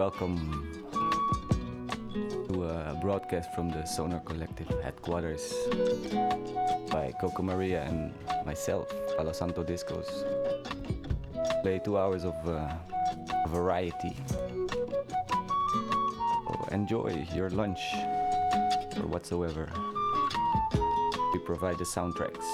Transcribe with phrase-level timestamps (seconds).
[0.00, 0.82] welcome
[2.48, 5.52] to a broadcast from the Sonar Kollektiv headquarters
[6.90, 8.14] by Coco Maria and
[8.46, 10.08] myself, Palo Santo Discos.
[11.60, 12.72] Play two hours of uh,
[13.48, 14.16] variety.
[16.46, 17.80] So enjoy your lunch
[18.96, 19.68] or whatsoever.
[21.34, 22.48] We provide the soundtracks.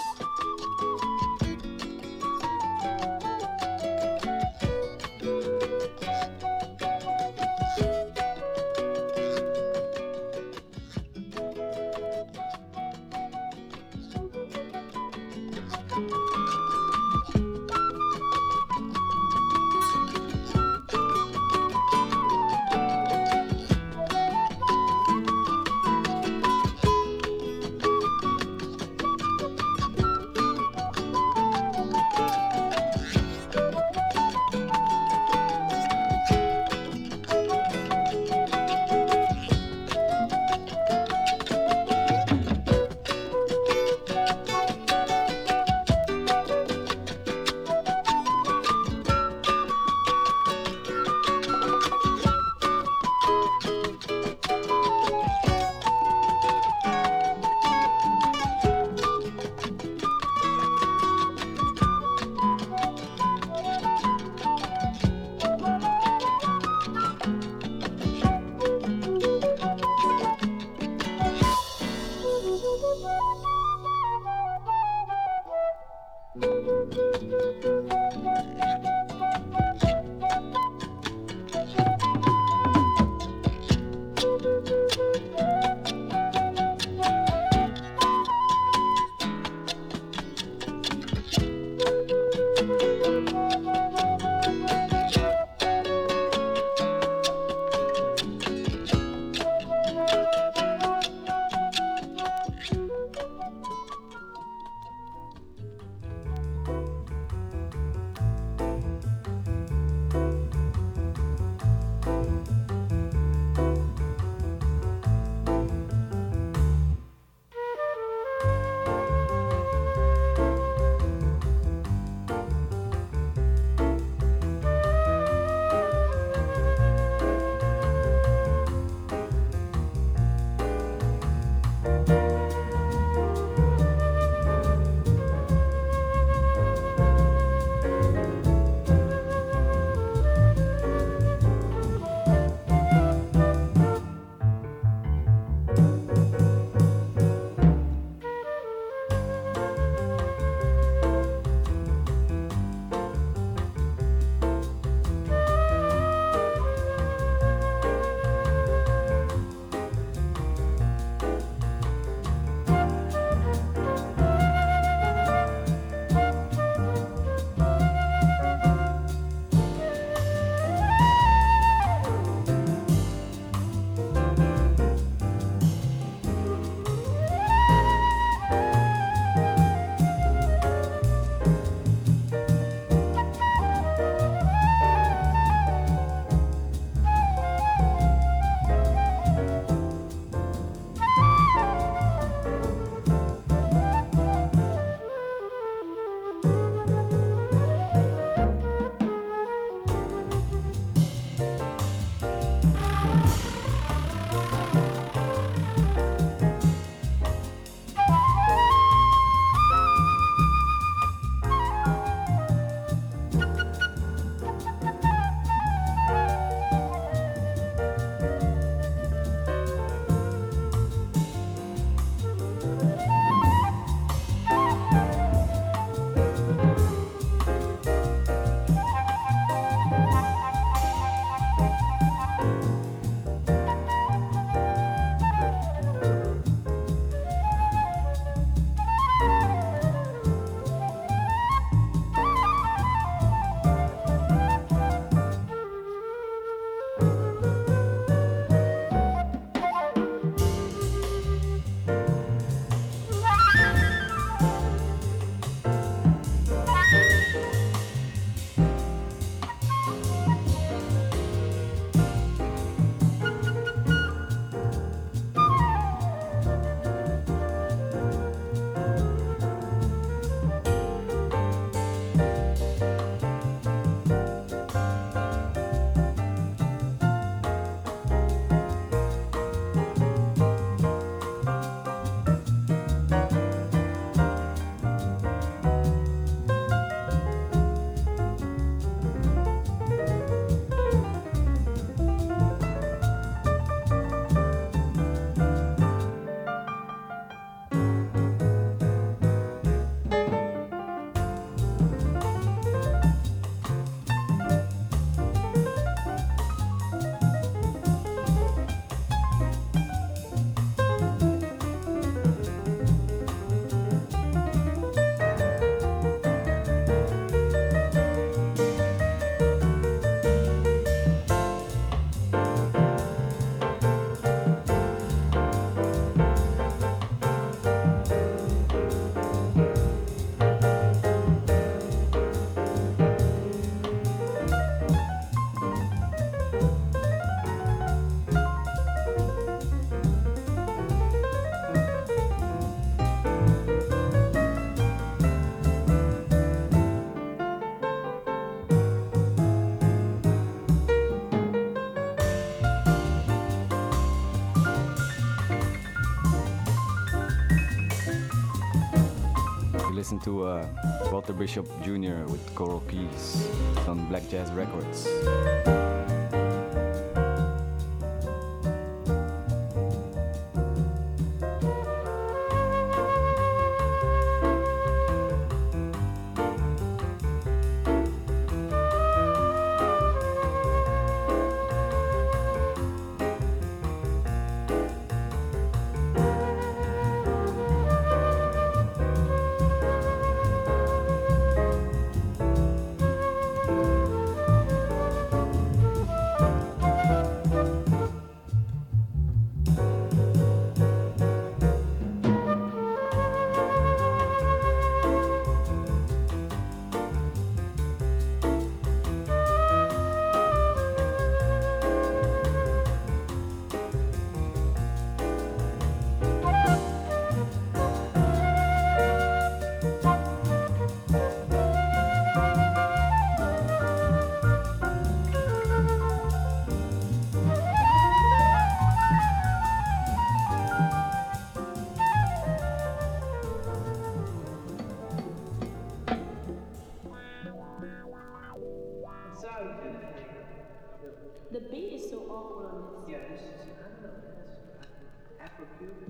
[360.16, 360.66] Listen to uh,
[361.12, 362.24] Walter Bishop Jr.
[362.30, 363.48] with Coral Keys
[363.86, 365.75] on Black Jazz Records.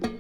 [0.02, 0.15] On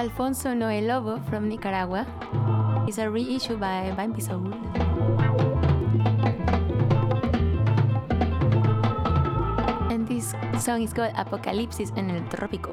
[0.00, 2.06] Alfonso Noel Lovo from Nicaragua.
[2.88, 4.48] It's a reissue by Bambi Soul.
[9.92, 12.72] And this song is called Apocalipsis en el Trópico.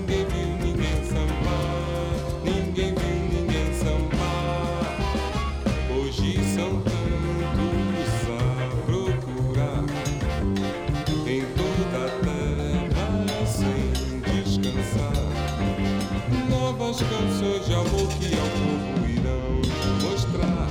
[17.09, 19.61] Canções de amor que ao povo irão
[20.01, 20.67] mostrar.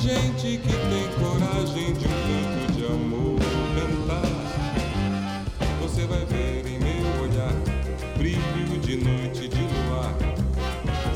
[0.00, 3.38] Gente que tem coragem de um grito de amor
[3.74, 4.30] cantar.
[5.80, 7.54] Você vai ver em meu olhar
[8.16, 10.14] brilho de noite de luar.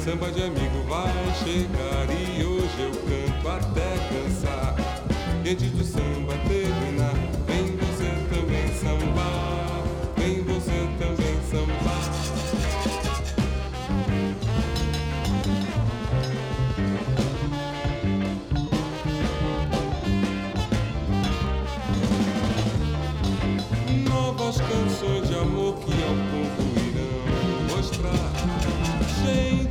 [0.03, 1.13] Samba de amigo vai
[1.45, 4.75] chegar e hoje eu canto até cansar.
[5.45, 6.64] Gente do samba tem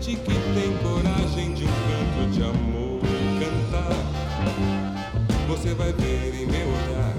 [0.04, 3.00] Gente que tem coragem de um canto de amor
[3.40, 3.96] cantar.
[5.48, 7.14] Você vai ver em meu olhar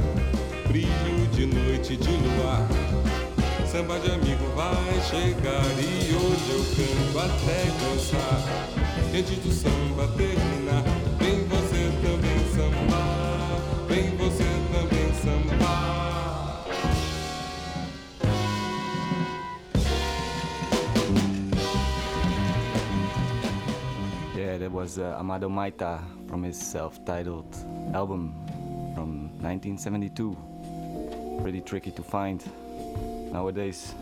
[0.69, 2.69] brilho de noite de luar.
[3.67, 8.43] Samba de amigo vai chegar e hoje eu canto até cansar.
[9.17, 10.85] Antes do samba terminar,
[11.19, 12.94] vem você também sambar,
[24.85, 25.99] was uh, Amado Maita
[26.29, 27.57] from his self-titled
[27.95, 28.35] album
[28.95, 30.37] from 1972.
[31.41, 32.45] Pretty tricky to find
[33.33, 33.95] nowadays,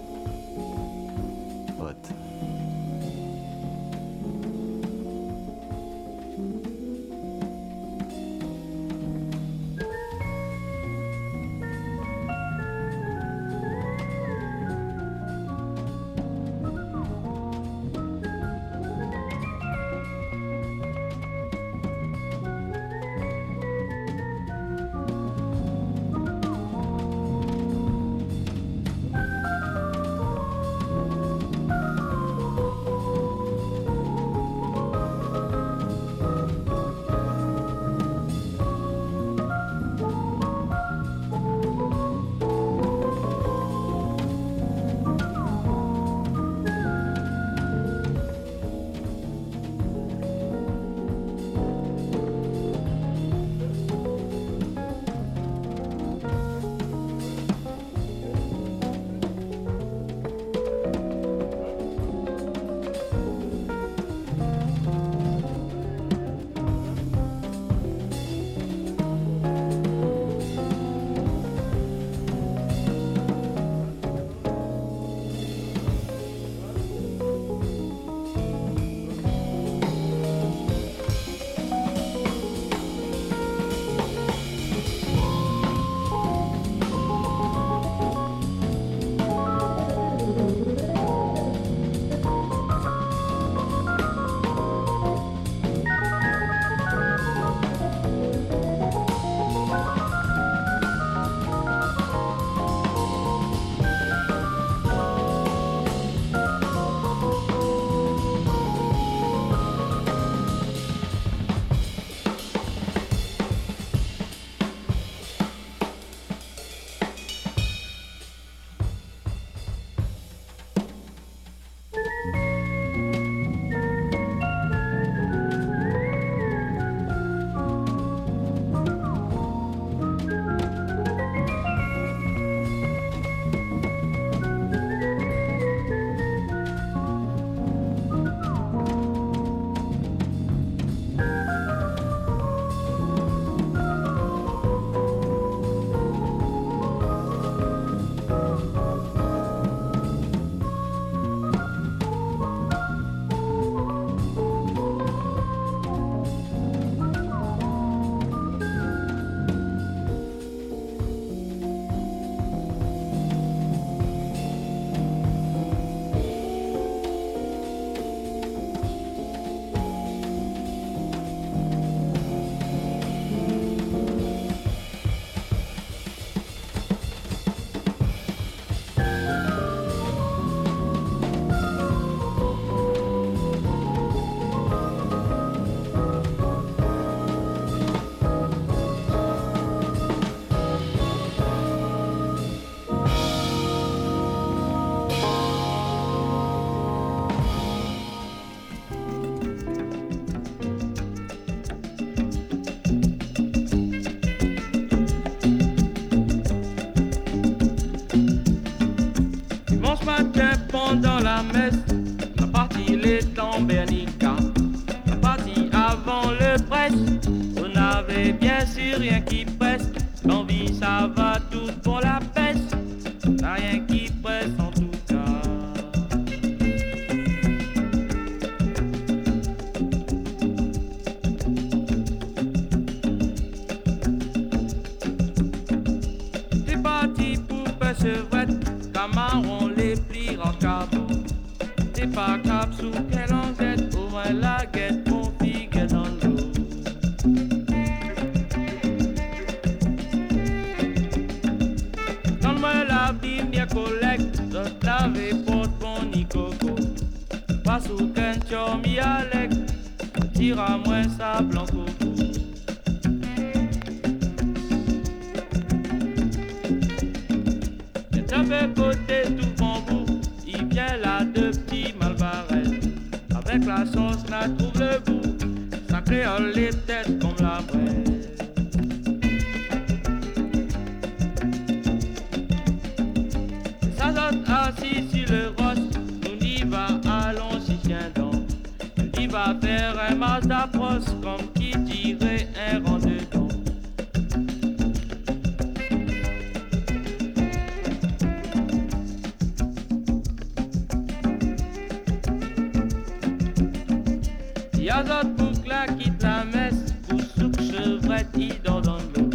[304.82, 309.30] Yazat Boukla quitte la messe pour souk chevrette, dort dans l'eau.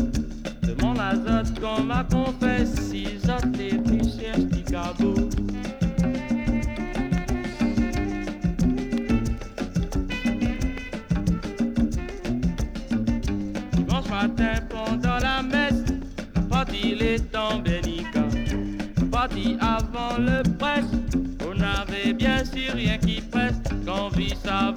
[0.62, 5.16] Demande à Zot qu'on m'a confesse si Zot est plus cher petit cabot.
[13.72, 15.86] Dimanche matin pendant la messe,
[16.36, 18.26] la partie il est en Bénica.
[19.60, 20.86] Avant le presse,
[21.46, 24.72] on avait bien sûr rien qui presse quand vit sa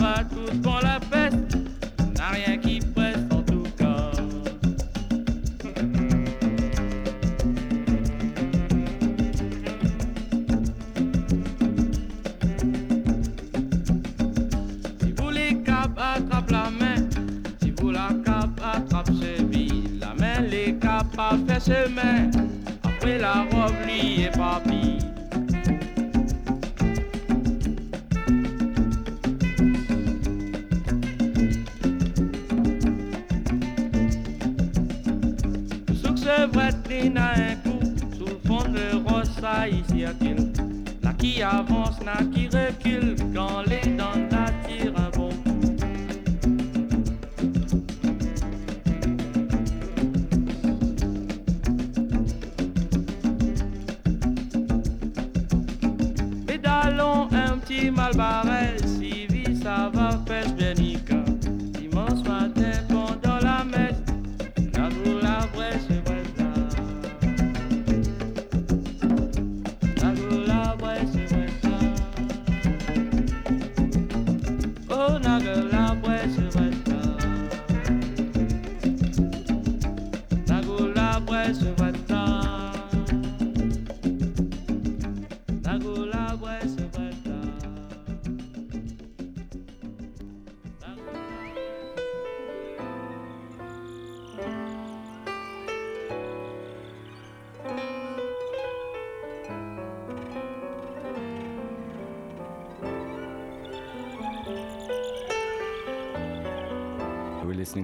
[21.60, 22.29] said, man.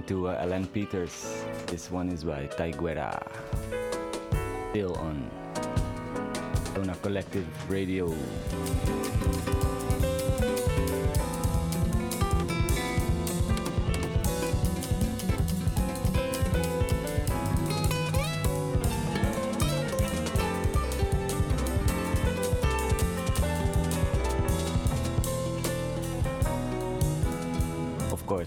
[0.07, 1.43] to uh, Alan Peters.
[1.67, 3.11] This one is by Taiguera.
[4.71, 5.29] Still on
[6.73, 8.07] Sonar Kollektiv Radio.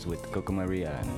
[0.07, 1.11] with Coco Maria and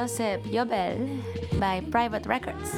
[0.00, 1.20] Joseph Yobel
[1.60, 2.72] by Private Records,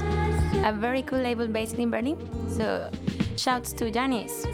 [0.66, 2.18] a very cool label based in Berlin.
[2.50, 2.90] So,
[3.36, 4.44] shouts to Janice.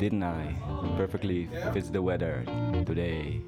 [0.00, 0.56] Didn't I
[0.96, 2.42] perfectly fits the weather
[2.86, 3.39] today.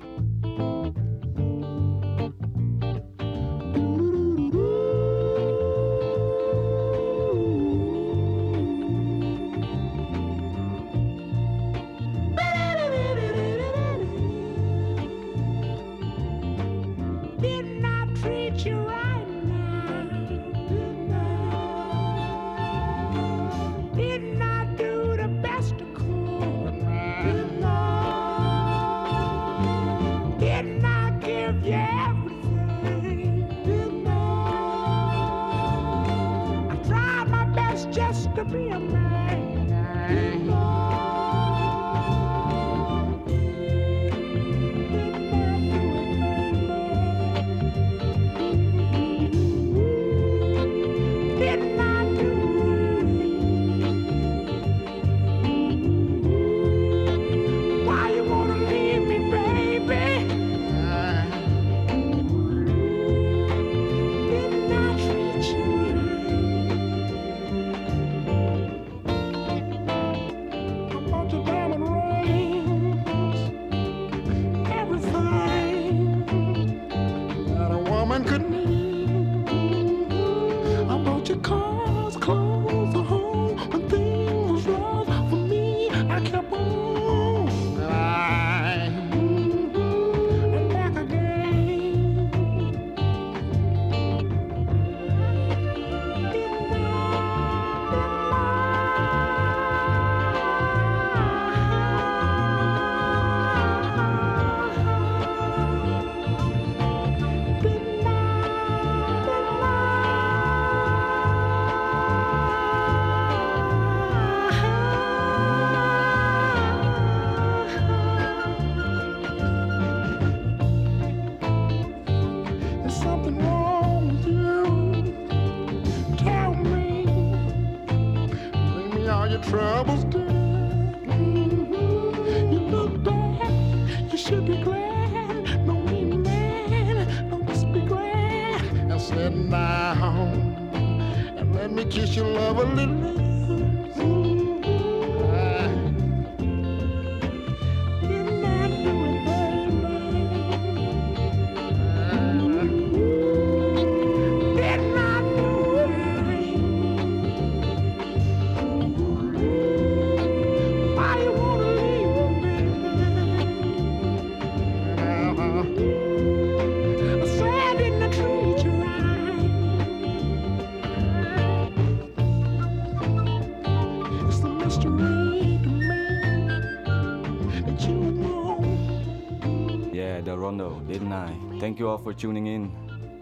[181.73, 182.71] Thank you all for tuning in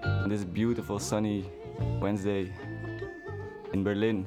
[0.02, 1.44] on this beautiful sunny
[2.00, 2.52] Wednesday
[3.72, 4.26] in Berlin.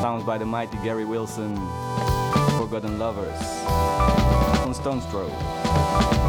[0.00, 1.54] Sounds by the mighty Gary Wilson,
[2.56, 3.38] Forgotten Lovers,
[4.64, 6.25] on Stones Throw.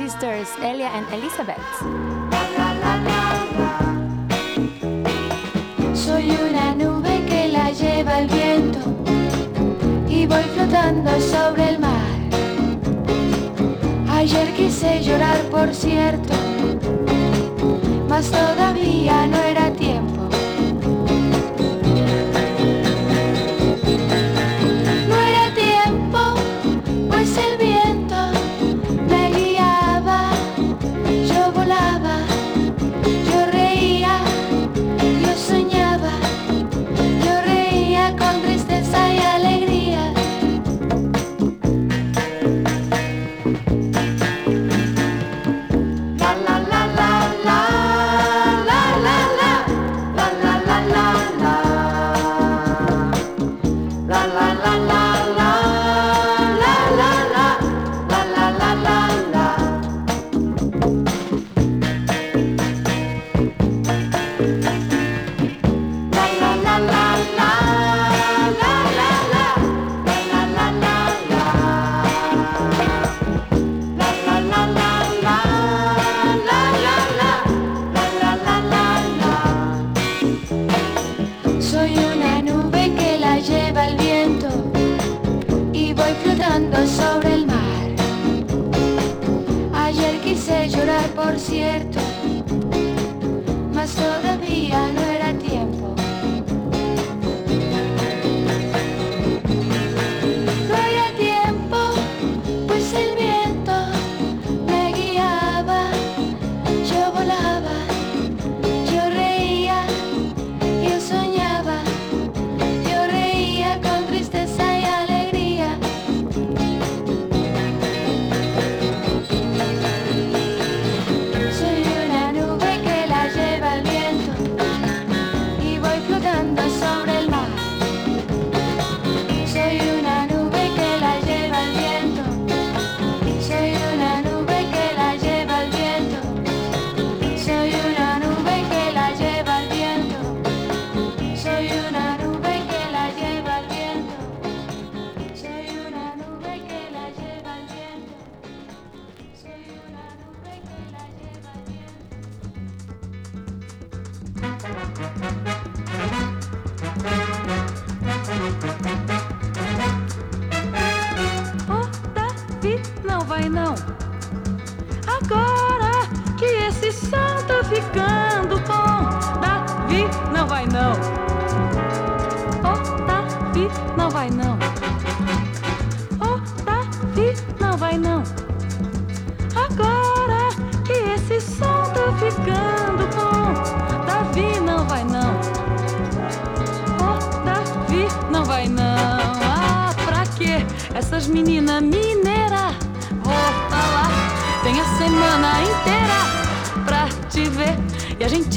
[0.00, 1.59] sisters Elia and Elizabeth.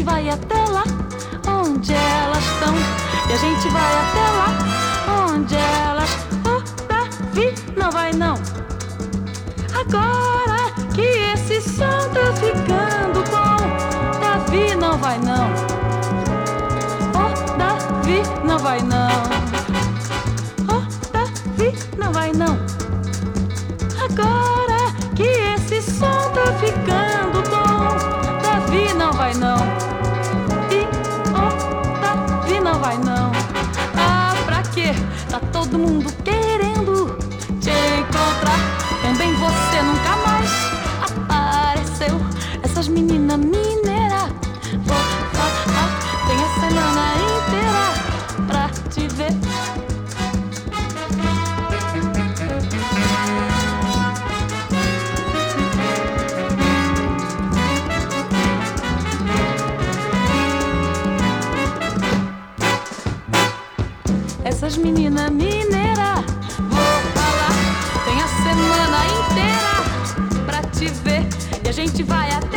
[0.04, 0.53] 芝居やって
[35.74, 37.18] do mundo querendo
[37.60, 38.60] te encontrar.
[39.02, 40.52] Também você nunca mais
[41.02, 42.16] apareceu.
[42.62, 44.30] Essas meninas mineiras,
[44.86, 44.96] vou
[45.34, 45.90] falar,
[46.28, 47.88] tem a semana inteira
[48.48, 49.34] pra te ver.
[64.46, 65.53] Essas meninas mineiras.
[71.94, 72.53] triste vai é até.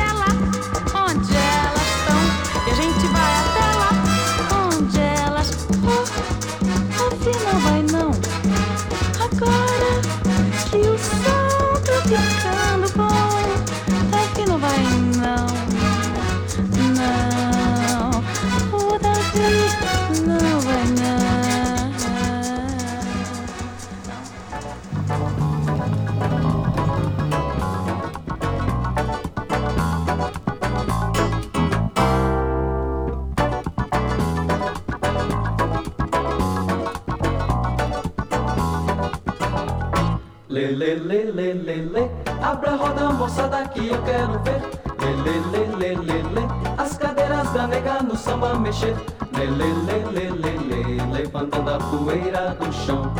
[48.76, 48.96] mexer.
[49.32, 53.12] Lele, lele, lele, levantando a poeira do chão.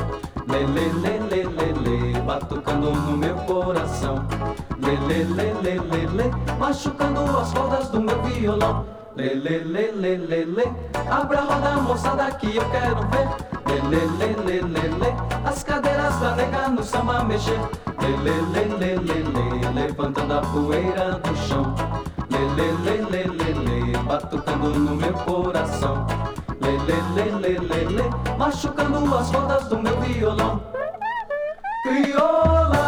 [0.49, 4.27] Lele, lele, lele, batucando no meu coração.
[4.79, 8.85] Lele, lele, lele, machucando as cordas do meu violão.
[9.17, 10.65] Lele, lele, lele,
[11.11, 13.29] abra a roda moçada que eu quero ver.
[13.67, 17.59] Lele, lele, lele, as cadeiras da nega no samba mexer.
[18.01, 21.06] Lele, lele, lele, levantando a poeira
[29.07, 30.61] Duas rodas do meu violão.
[31.85, 32.83] Criola,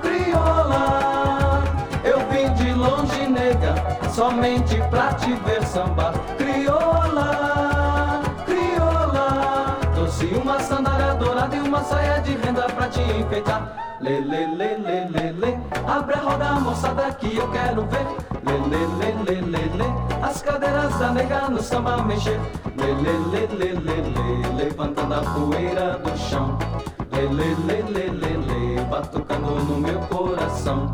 [0.00, 1.62] criola,
[2.02, 3.74] eu vim de longe, nega,
[4.14, 6.14] somente pra te ver sambar.
[6.38, 13.98] Criola, criola, trouxe uma sandália dourada e uma saia de renda pra te enfeitar.
[14.00, 18.06] Lê, lê, lê, lê, lê, lê, abre a roda, moçada, que eu quero ver.
[18.42, 19.84] Lê, lê, lê, lê, lê, lê,
[20.22, 22.40] as cadeiras da nega no samba mexer
[22.92, 26.58] lê, lê, lê, lê, lê, levantando a poeira do chão.
[27.12, 30.90] Lê, lê, lê, lê, lê, lê, batucando no meu coração.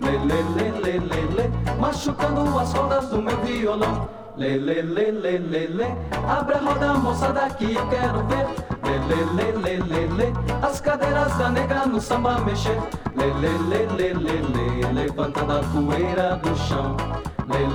[0.00, 4.08] Lê, lê, lê, lê, lê, lê, machucando as rodas do meu violão.
[4.36, 5.86] Lê, lê, lê, lê, lê, lê,
[6.28, 8.46] abre a roda, moçada, que eu quero ver.
[8.84, 10.32] Lê, lê, lê, lê, lê, lê,
[10.62, 12.78] as cadeiras da nega no samba mexer.
[13.16, 16.96] Lê, lê, lê, lê, lê, lê, levantando a poeira do chão.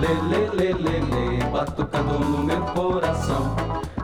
[0.06, 3.56] Lê, lê, lê, lê, lê, batucando no meu coração.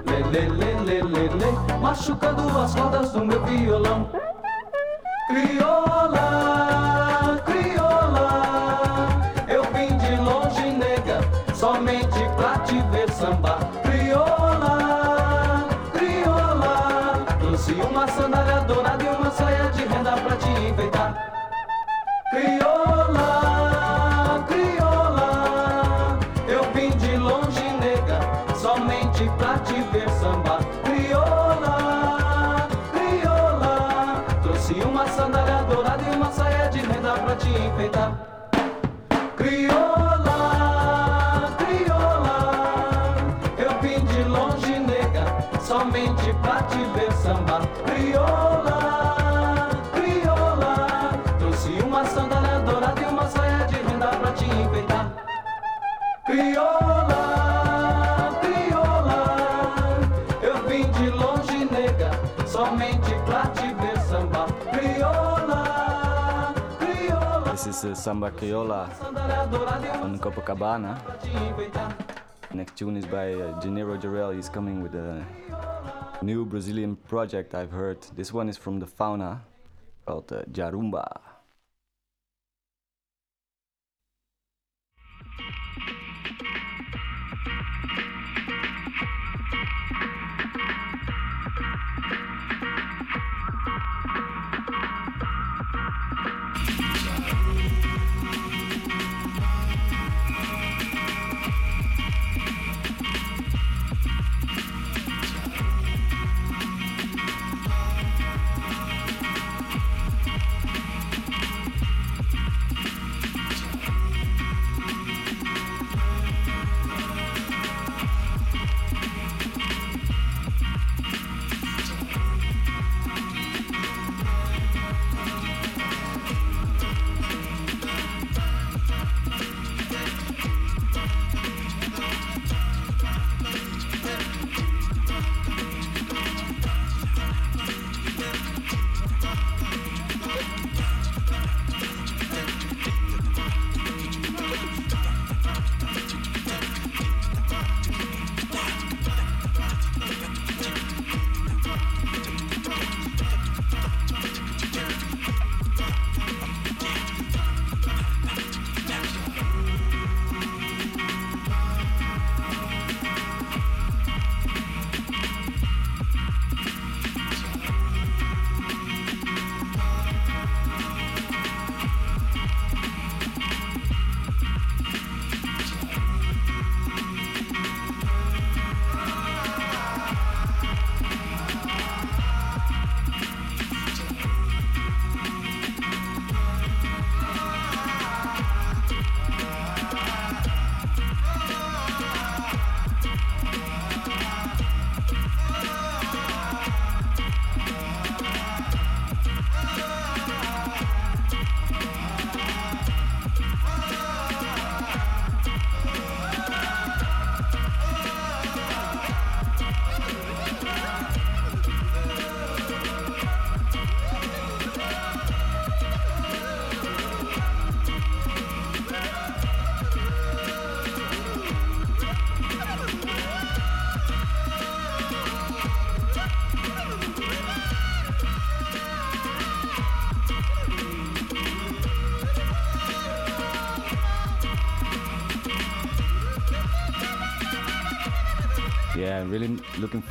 [0.07, 4.09] Lê, lê, lê, lê, lê, lê, machucando as cordas do meu violão.
[67.81, 70.99] Crioula, is Samba uma on Copacabana.
[72.53, 74.35] Next tune is by Janeiro Jarrell.
[74.35, 75.25] He's coming with a
[76.21, 78.01] new Brazilian project I've heard.
[78.15, 79.41] This one is from the Fauna
[80.05, 81.30] called uh, Jarumba.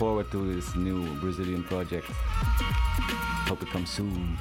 [0.00, 2.06] Forward to this new Brazilian project.
[3.46, 4.38] Hope it comes soon.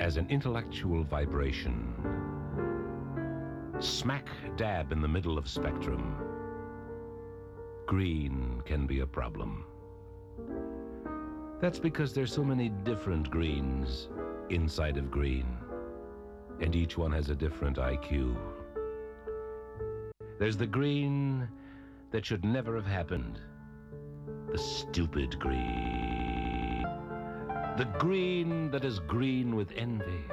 [0.00, 1.94] as an intellectual vibration.
[3.78, 6.16] Smack dab in the middle of spectrum.
[7.86, 9.64] Green can be a problem.
[11.60, 14.08] That's because there's so many different greens
[14.50, 15.46] inside of green,
[16.60, 18.36] and each one has a different IQ.
[20.38, 21.48] There's the green
[22.10, 23.40] that should never have happened.
[24.50, 26.82] The stupid green.
[27.76, 30.24] The green that is green with envy.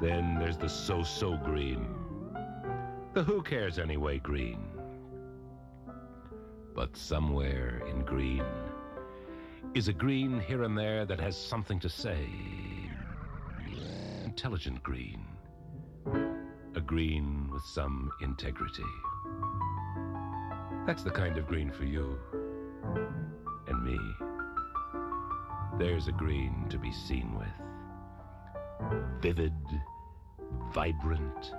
[0.00, 1.86] Then there's the so-so green.
[3.14, 4.68] The who cares anyway green.
[6.74, 8.44] But somewhere in green
[9.74, 12.28] is a green here and there that has something to say
[14.38, 15.26] intelligent green,
[16.76, 18.84] a green with some integrity.
[20.86, 22.16] That's the kind of green for you
[23.66, 23.98] and me.
[25.76, 27.48] There's a green to be seen with.
[29.20, 29.52] Vivid,
[30.72, 31.52] vibrant,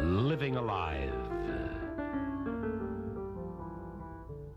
[0.00, 1.14] living alive.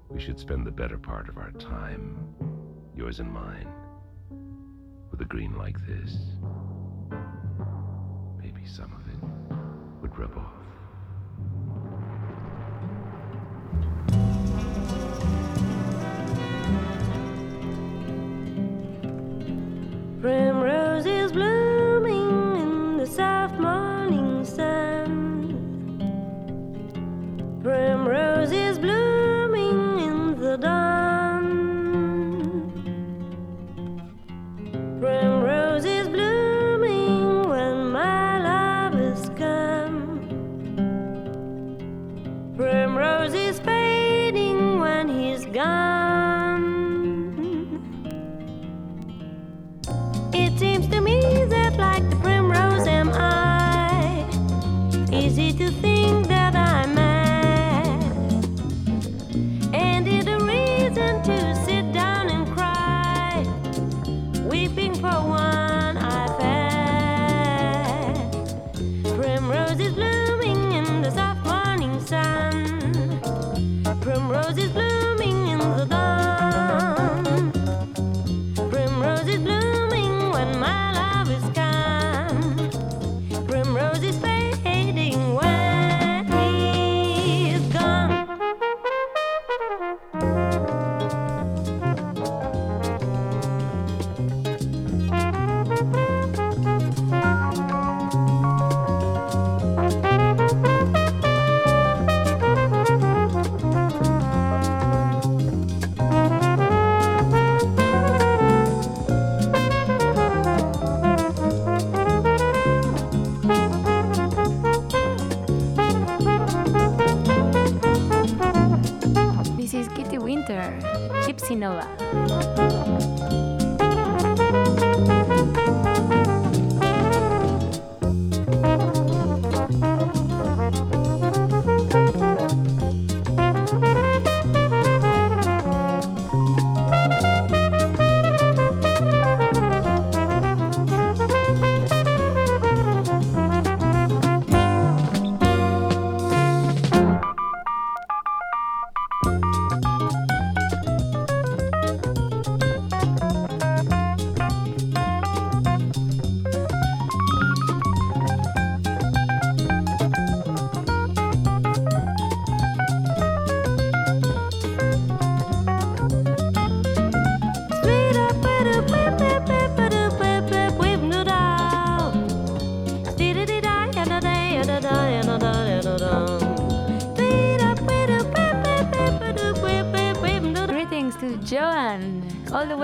[0.10, 2.28] We should spend the better part of our time,
[2.98, 3.72] yours and mine,
[5.12, 6.18] with a green like this.
[10.16, 10.65] gribble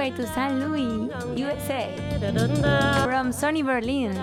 [0.02, 1.94] way to San Luis, USA,
[3.06, 4.18] from sunny Berlin.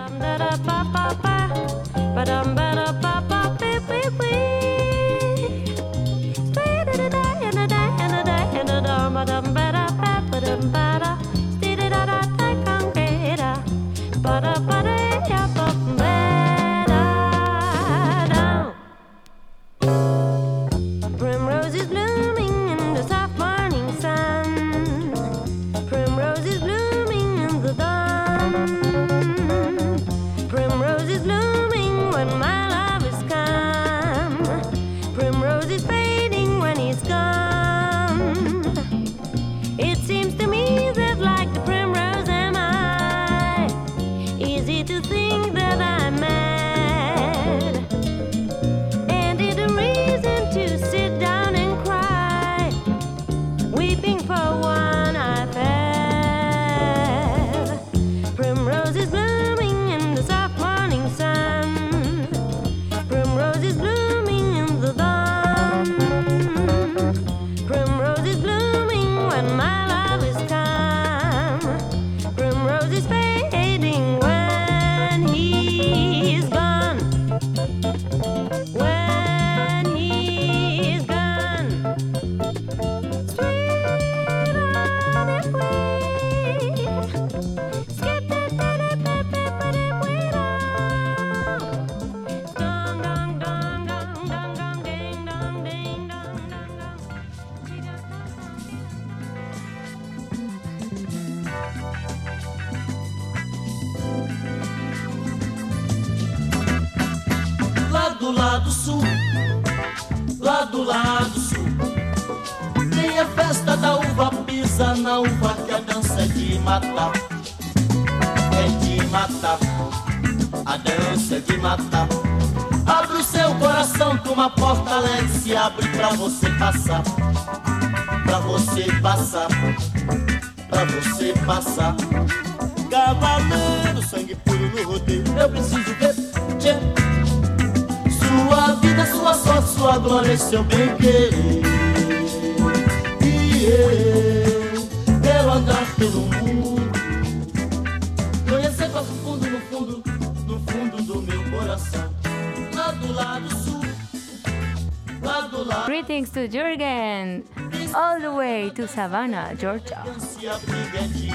[159.55, 160.05] Georgia.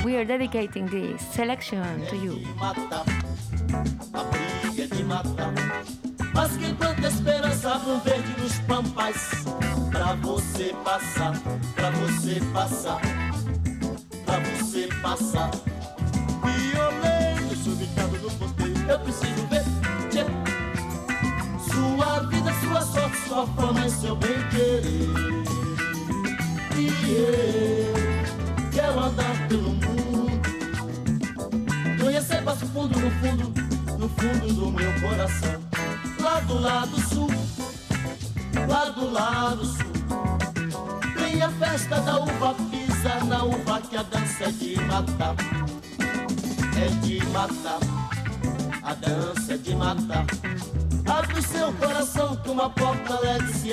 [0.04, 2.40] We are dedicating this selection to you.
[6.34, 9.46] Mas que tanta esperança no verde dos pampas.
[9.92, 11.34] Pra você passar,
[11.76, 13.02] pra você passar,
[14.26, 15.73] pra você passar.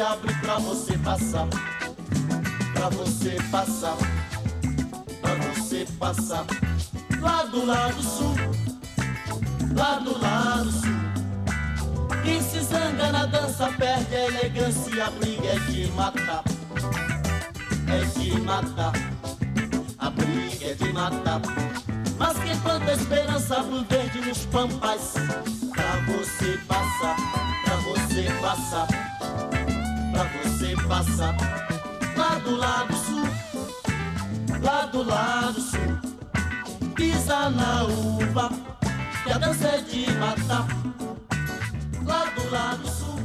[0.01, 1.49] Abre pra você passar.
[2.73, 3.97] Pra você passar,
[5.21, 6.47] pra você passar.
[7.21, 8.35] Lá do lado sul,
[9.77, 10.91] lá do lado sul.
[12.25, 16.45] Quem se zanga na dança perde a elegância a briga é de matar.
[17.89, 18.93] É de matar,
[19.99, 21.41] a briga é de matar.
[22.19, 25.15] Mas quem planta esperança pro verde nos pampas,
[25.75, 27.17] pra você passar,
[27.65, 29.10] pra você passar,
[30.13, 31.37] pra você passar.
[32.17, 33.29] Lá do lado sul,
[34.63, 36.11] lá do lado sul
[37.01, 38.51] pisa na uva,
[39.25, 40.67] que a dança é de matar.
[42.05, 43.21] Lá do lado sul,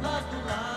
[0.00, 0.76] lá do lado.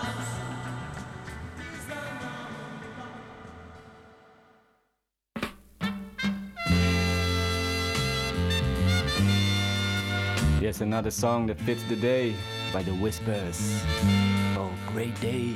[10.60, 12.34] Yes, another song that fits the day
[12.72, 13.82] by the Whispers.
[14.92, 15.54] Great day.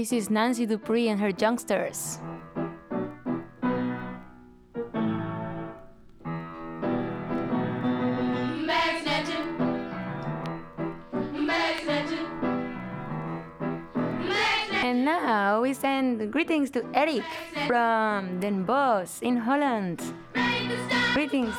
[0.00, 2.18] This is Nancy Dupree and her youngsters.
[8.64, 9.58] Bag snatching.
[11.46, 12.26] Bag snatching.
[14.72, 17.24] And now we send greetings to Eric
[17.66, 20.00] from Den Bosch in Holland.
[21.12, 21.54] Greetings.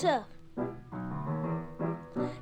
[0.00, 0.26] Tough.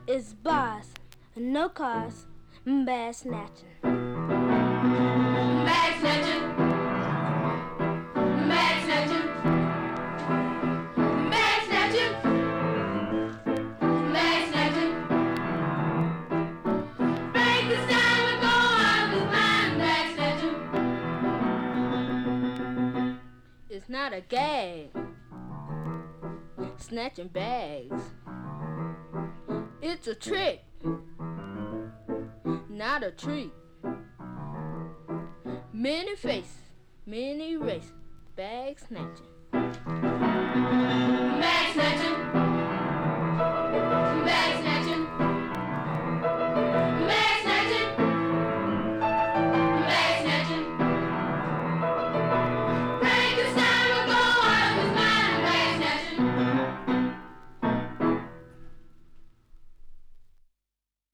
[0.07, 0.95] It's boss,
[1.35, 2.29] no cars,
[2.65, 3.67] bad snatching.
[3.83, 6.55] Bag snatching.
[8.49, 9.27] Bag snatching.
[11.31, 12.13] Bag snatching.
[14.13, 14.93] Bag snatching.
[17.33, 18.55] Frankenstein would go
[18.87, 19.71] out of his mind.
[19.79, 20.57] Bag snatching.
[23.69, 24.91] It's not a gag.
[26.89, 28.03] Snatching bags.
[29.83, 30.65] It's a trick.
[32.71, 33.53] Not a treat.
[35.71, 36.55] Many face,
[37.05, 37.93] many race,
[38.37, 39.27] bag snatching.
[39.53, 39.75] Bag
[41.75, 42.15] snatching.
[44.25, 44.68] Bag snatching.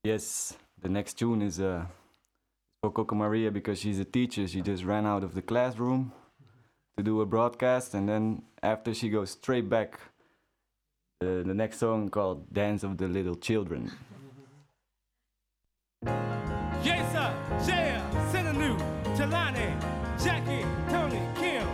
[0.05, 1.87] Yes, the next tune is uh,
[2.83, 4.47] for Coco Maria because she's a teacher.
[4.47, 6.13] She just ran out of the classroom
[6.99, 9.99] to do a broadcast, and then after she goes straight back.
[11.23, 13.91] Uh, the next song called "Dance of the Little Children."
[16.83, 17.33] Yes, sir.
[18.31, 18.77] Sinanu,
[19.17, 19.73] Talani,
[20.23, 21.67] Jackie, Tony, Kim,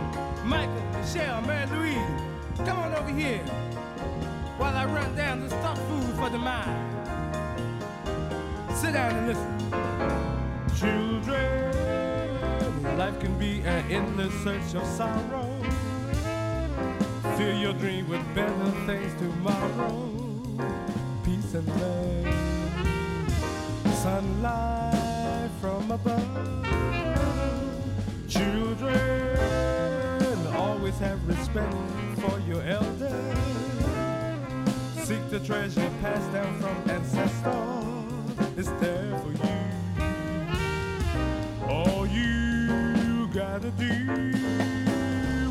[0.47, 2.65] Michael, Michelle, Mary Louise.
[2.65, 3.43] Come on over here
[4.57, 7.00] while I run down the stock food for the mind.
[8.75, 9.57] Sit down and listen.
[10.75, 11.71] Children,
[12.97, 15.49] life can be an endless search of sorrow.
[17.37, 20.09] Fill your dream with better things tomorrow.
[21.23, 22.51] Peace and love
[24.01, 26.65] sunlight from above.
[28.27, 29.37] Children,
[30.55, 31.75] always have respect
[32.17, 33.37] for your elders.
[35.05, 38.00] Seek the treasure passed down from ancestors.
[38.61, 39.59] It's there for you.
[41.67, 43.85] All you gotta do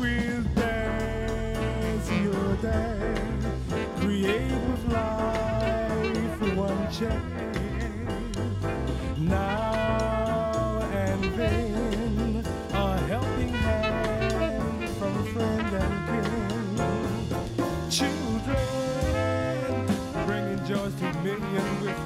[0.01, 3.45] is dance your dance.
[3.99, 7.60] Create with life for one chance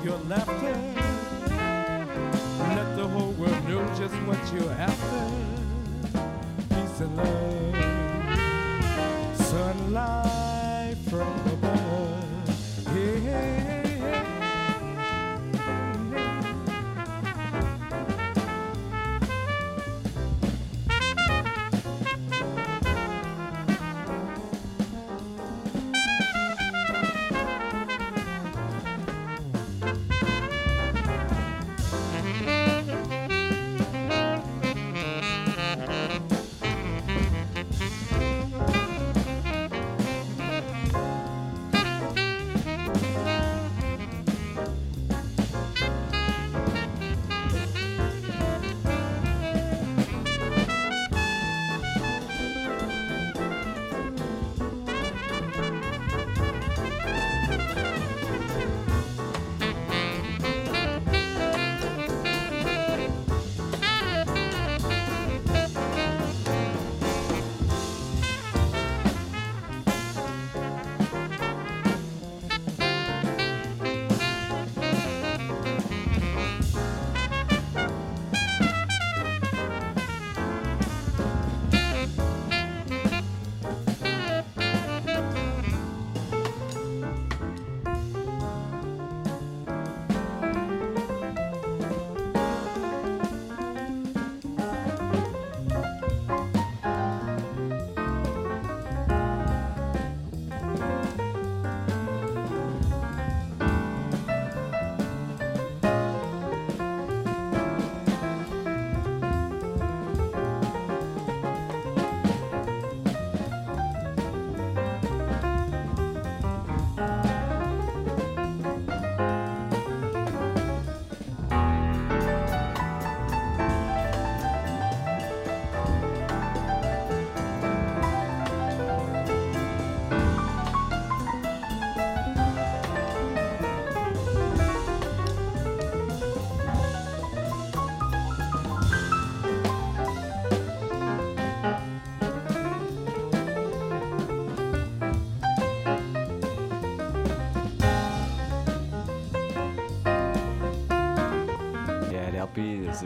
[0.05, 0.77] your laughter.
[2.75, 5.31] Let the whole world know just what you're after.
[6.69, 7.75] Peace and love,
[9.35, 10.34] sunlight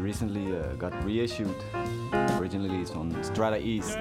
[0.09, 1.55] recently uh, got reissued.
[2.39, 3.95] Originally, it's on Strata East.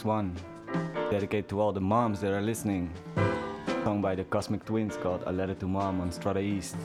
[0.00, 0.34] Next one,
[1.10, 2.90] dedicated to all the moms that are listening.
[3.84, 6.76] Song by the Cosmic Twins called A Letter to Mom on Strata East.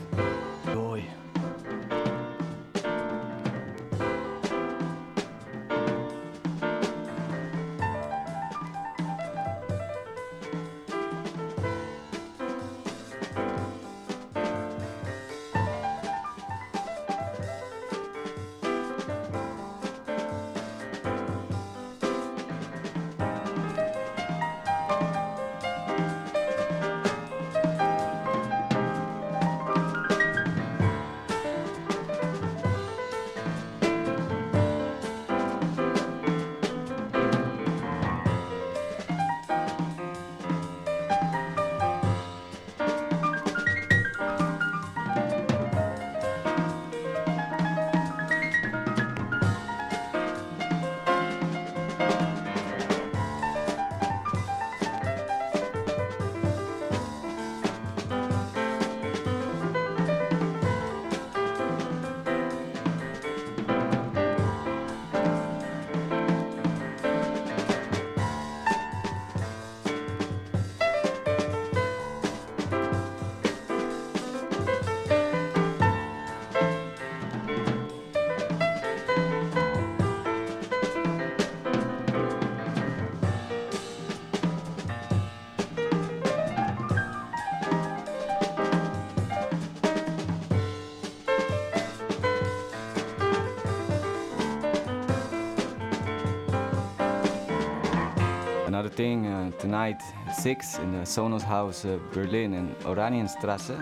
[99.76, 100.02] At
[100.34, 103.76] 6 in the Sonos House uh, Berlin in Oranienstrasse,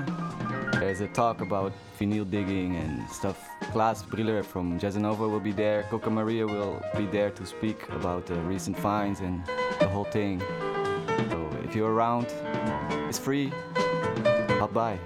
[0.80, 3.48] there's a talk about vinyl digging and stuff.
[3.70, 5.84] Claas Brieler from Jazzanova will be there.
[5.90, 9.46] Coco Maria will be there to speak about the recent finds and
[9.78, 10.40] the whole thing.
[11.30, 12.26] So if you're around,
[13.08, 13.52] it's free.
[14.58, 14.98] Hop by.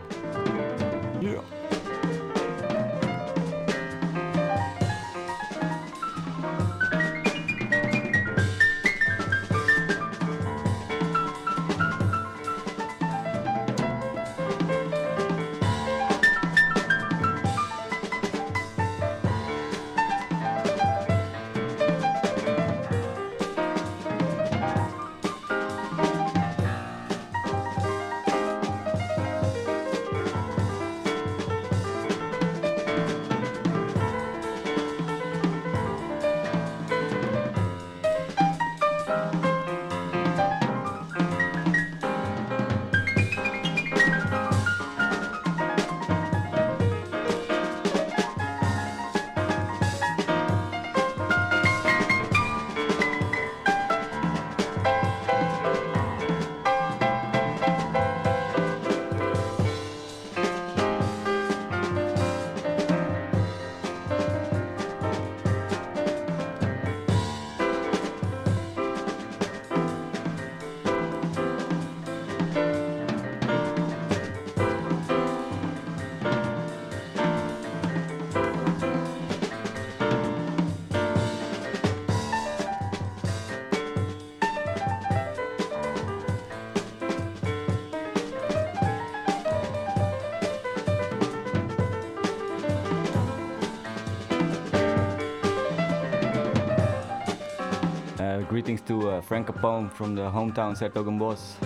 [98.59, 101.63] Greetings to uh, Frank Capone from the hometown 's-Hertogenbosch.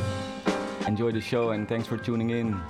[0.87, 2.61] Enjoy the show and thanks for tuning in.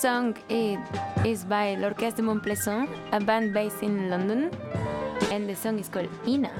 [0.00, 4.50] Song is, by L'Orchestre Montplaisant, a band based in London,
[5.30, 6.50] and the song is called Ina.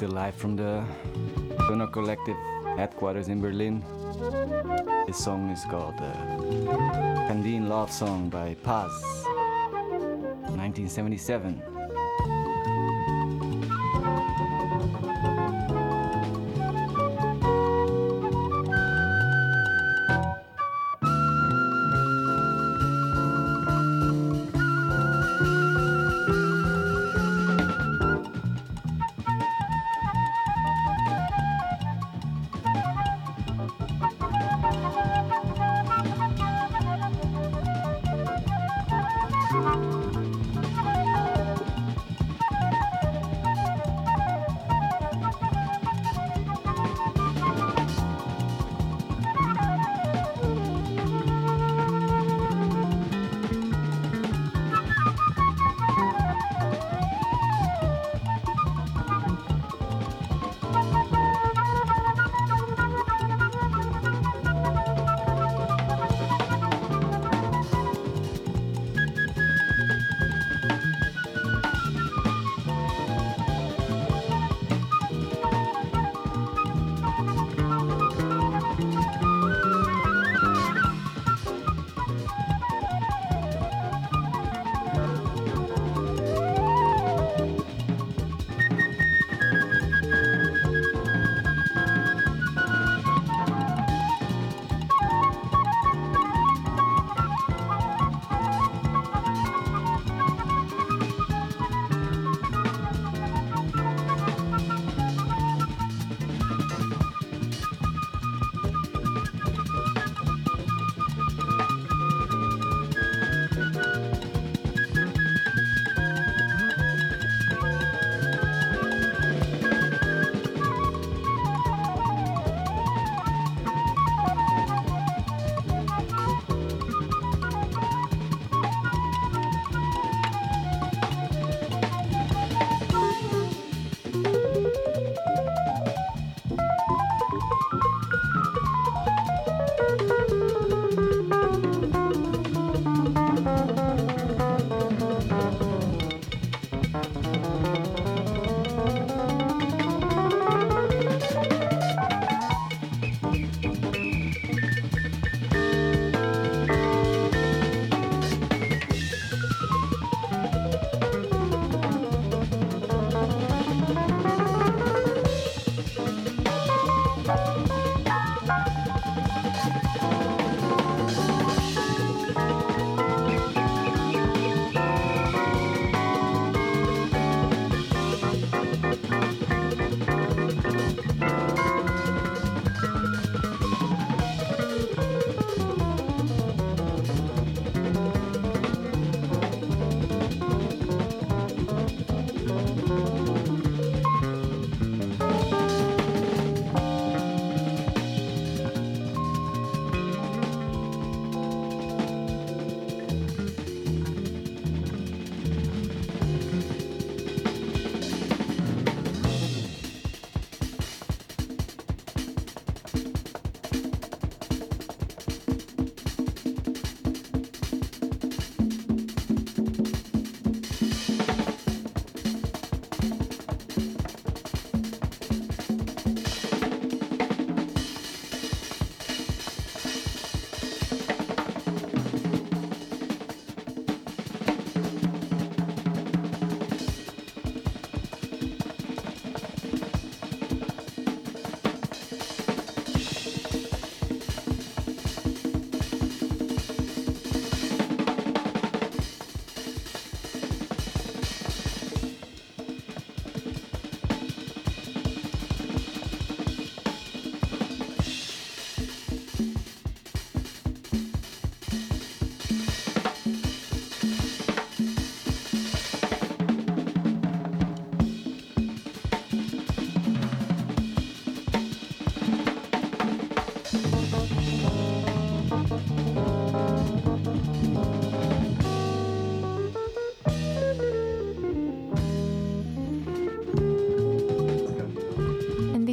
[0.00, 0.82] Still live from the
[1.66, 2.34] Sonar Kollektiv
[2.78, 3.84] headquarters in Berlin.
[5.06, 6.14] This song is called uh,
[7.28, 8.90] Kandeen Love Song by Paz,
[10.56, 11.79] 1977.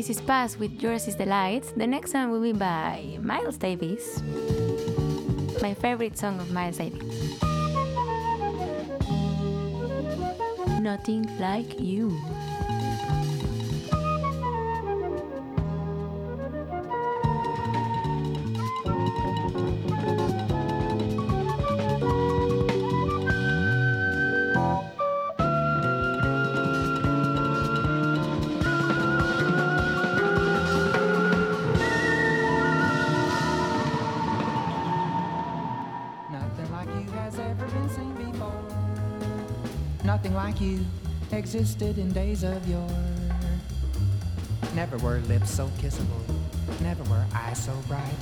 [0.07, 1.73] This is Paz with Yours is the.
[1.75, 4.23] The next song will be by Miles Davis.
[5.61, 7.03] My favorite song of Miles Davis.
[10.79, 12.17] Nothing like you.
[41.47, 42.89] Existed in days of yore.
[44.75, 46.21] Never were lips so kissable,
[46.81, 48.21] never were eyes so bright.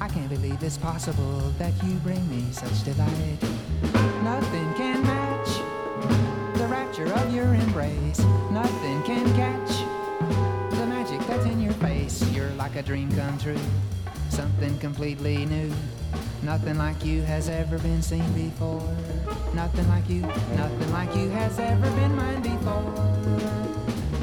[0.00, 3.38] I can't believe it's possible that you bring me such delight.
[4.22, 5.48] Nothing can match
[6.56, 8.20] the rapture of your embrace.
[8.52, 9.70] Nothing can catch
[10.78, 12.22] the magic that's in your face.
[12.30, 13.58] You're like a dream come true,
[14.28, 15.72] something completely new.
[16.44, 18.94] Nothing like you has ever been seen before.
[19.54, 22.92] Nothing like you, nothing like you has ever been mine before.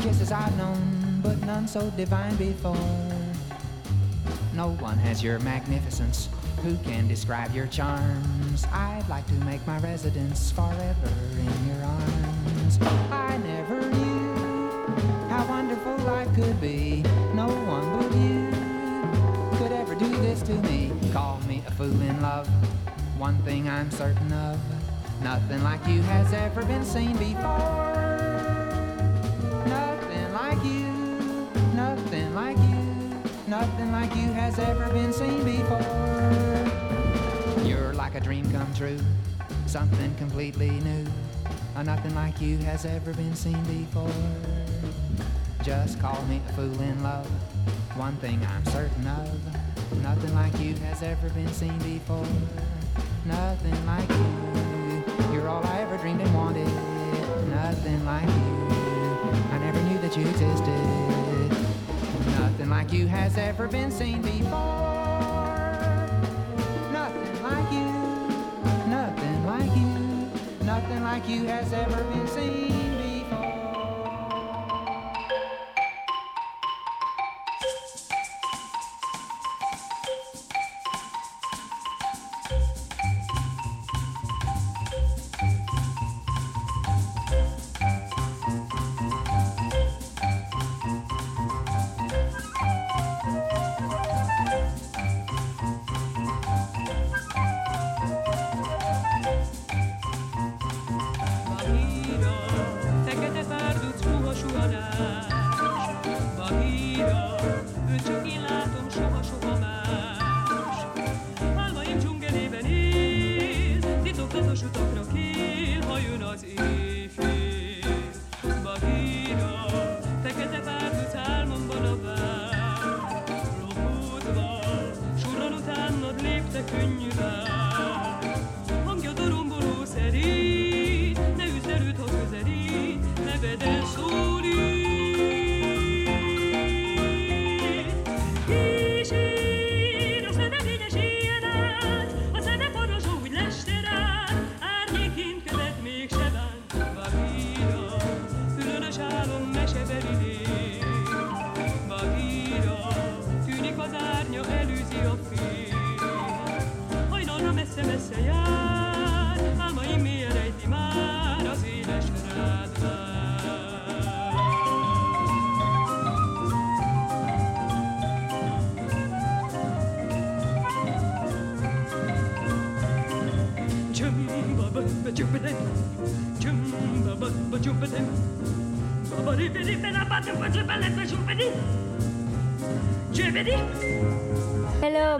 [0.02, 2.76] Kisses I've known, but none so divine before.
[4.54, 6.30] No one has your magnificence.
[6.62, 8.66] Who can describe your charms?
[8.72, 12.80] I'd like to make my residence forever in your arms.
[13.12, 14.34] I never knew
[15.30, 17.02] how wonderful life could be.
[17.34, 20.92] No one but you could ever do this to me.
[21.12, 22.48] Call me a fool in love.
[23.18, 24.60] One thing I'm certain of.
[25.24, 27.94] Nothing like you has ever been seen before.
[29.66, 35.80] Nothing like you, nothing like you, nothing like you has ever been seen before.
[37.66, 39.00] You're like a dream come true,
[39.66, 41.06] something completely new.
[41.76, 44.12] Uh, nothing like you has ever been seen before.
[45.64, 47.28] Just call me a fool in love.
[47.96, 52.28] One thing I'm certain of, nothing like you has ever been seen before.
[53.26, 54.63] Nothing like you.
[55.44, 56.66] You're all I ever dreamed and wanted.
[57.50, 58.68] Nothing like you.
[59.52, 60.70] I never knew that you existed.
[62.40, 64.50] Nothing like you has ever been seen before.
[66.94, 67.92] Nothing like you.
[68.88, 70.66] Nothing like you.
[70.66, 72.83] Nothing like you has ever been seen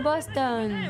[0.04, 0.83] gostando.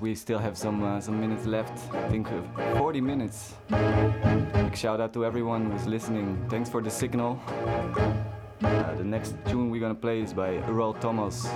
[0.00, 1.76] We still have some uh, some minutes left.
[1.92, 3.54] I think uh, 40 minutes.
[3.68, 6.46] Big shout out to everyone who's listening.
[6.48, 7.40] Thanks for the signal.
[8.62, 11.48] Uh, the next tune we're gonna play is by Earl Thomas.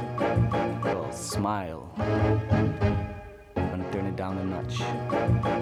[0.82, 1.88] Called Smile.
[1.98, 5.61] I'm gonna turn it down a notch.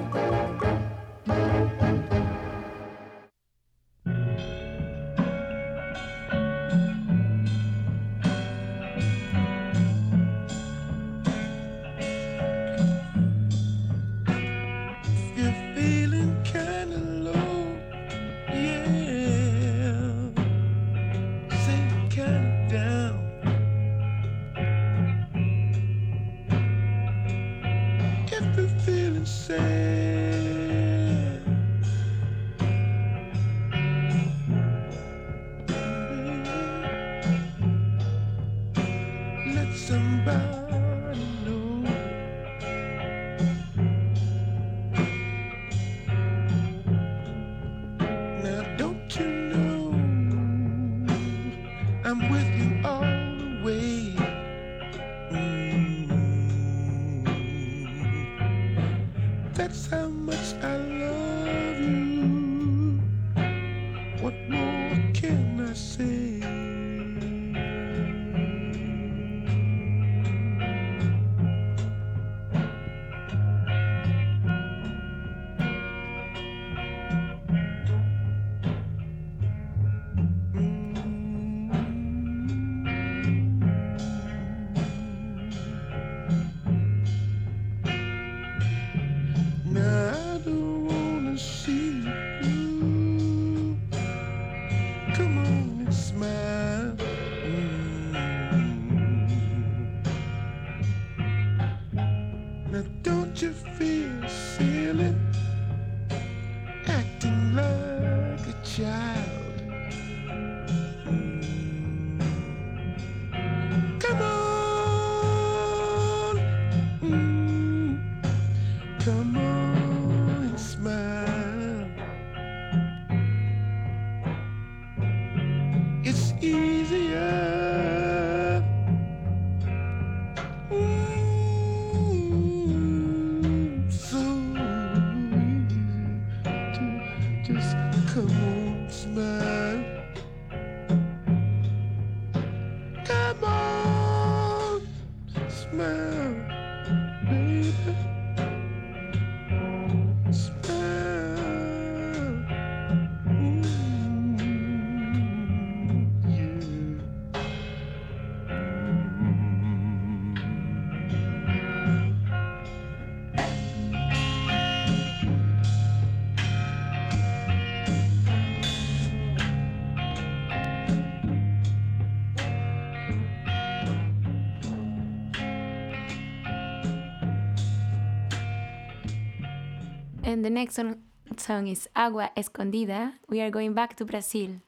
[180.40, 181.02] And the next song,
[181.36, 183.12] song is Agua Escondida.
[183.28, 184.62] We are going back to Brazil.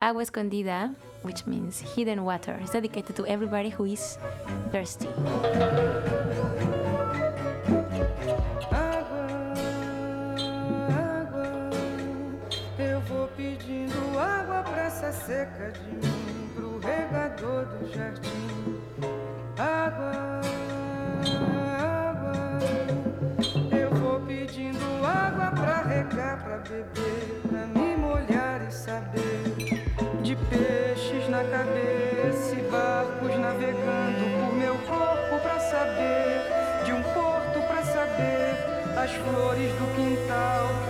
[0.00, 4.18] Agua Escondida, which means hidden water, is dedicated to everybody who is
[4.70, 5.08] thirsty.
[15.26, 19.15] Seca de mim, pro regador do jardim.
[26.68, 29.54] Beber, pra me molhar e saber
[30.22, 37.60] de peixes na cabeça e barcos navegando por meu corpo pra saber de um porto
[37.68, 38.56] pra saber
[38.96, 40.85] as flores do quintal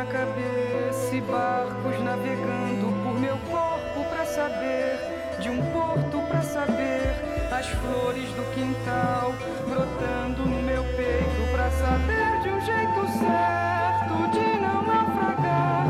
[0.00, 4.98] na cabeça e barcos navegando por meu corpo para saber
[5.42, 7.12] de um porto para saber
[7.52, 9.34] as flores do quintal
[9.68, 15.84] brotando no meu peito para saber de um jeito certo de não naufragar.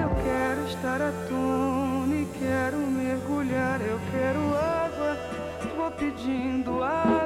[0.00, 3.80] Eu quero estar à tona e quero mergulhar.
[3.80, 5.18] Eu quero água,
[5.76, 7.25] vou pedindo água.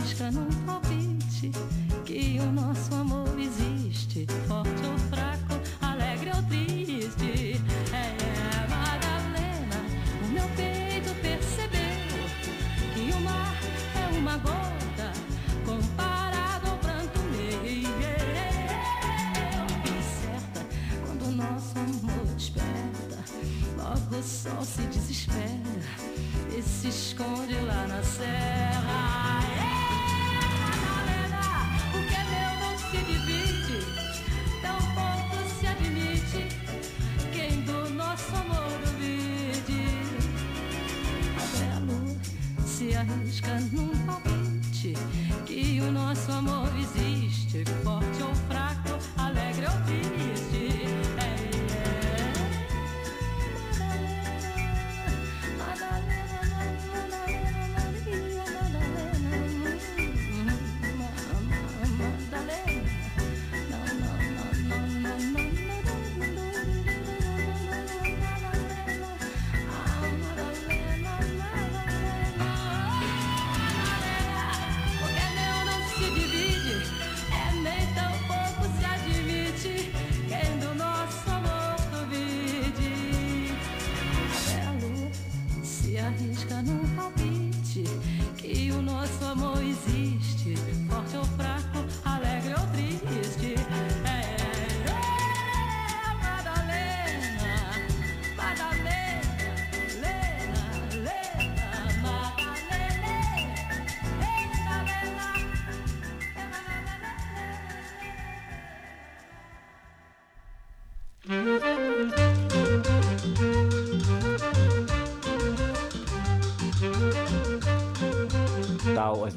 [0.00, 0.79] feliz já não posso.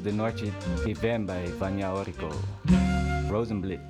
[0.04, 0.52] de Noite
[0.84, 2.28] vivem by Vania Orico.
[3.30, 3.80] Rosenblit.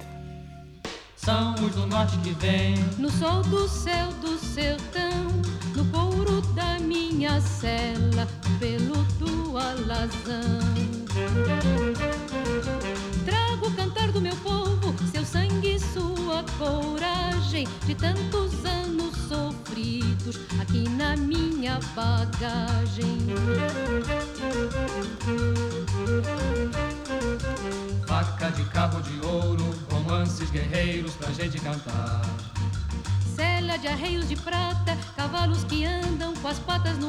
[1.16, 5.26] São os do norte que vêm No sol do céu do sertão
[5.74, 8.28] No couro da minha cela
[8.60, 10.60] Pelo do alazão
[13.24, 20.38] Trago o cantar do meu povo Seu sangue e sua coragem De tantos anos sofridos
[20.60, 22.83] Aqui na minha bagagem
[31.64, 32.20] cantar.
[33.34, 37.03] Célia de arreios de prata, cavalos que andam com as patas no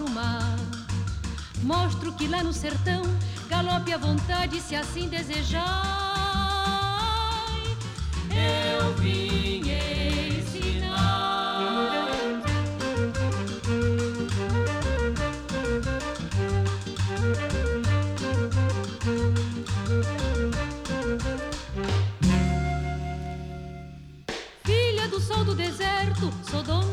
[0.00, 0.56] para o mar.
[1.62, 3.02] Mostro que lá no sertão
[3.48, 5.60] galope à vontade se assim desejar.
[8.30, 9.62] Eu vim
[10.38, 11.18] ensinar.
[24.64, 26.89] Filha do sol do deserto, sou dona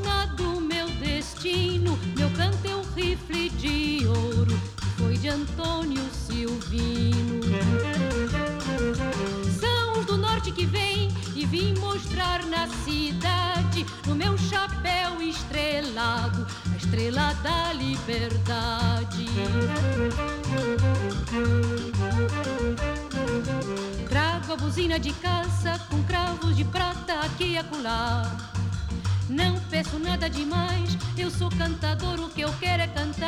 [17.17, 19.25] da liberdade.
[24.07, 28.23] Trago a buzina de caça com cravos de prata aqui e acolá.
[29.27, 33.27] Não peço nada demais, eu sou cantador, o que eu quero é cantar.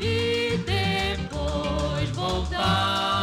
[0.00, 3.15] E depois voltar.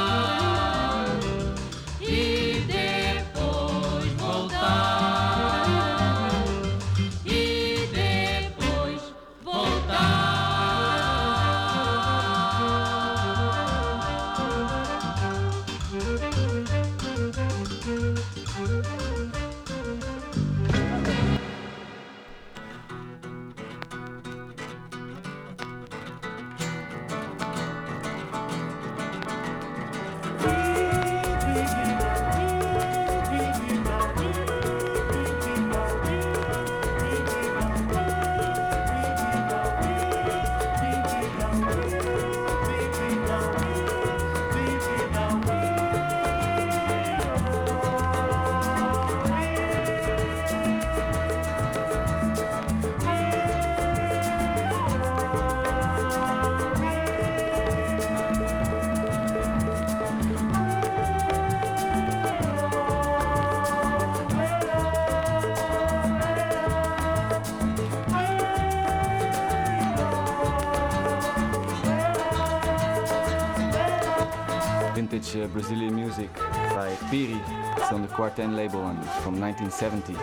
[78.24, 80.14] Quarten label and it's from 1970.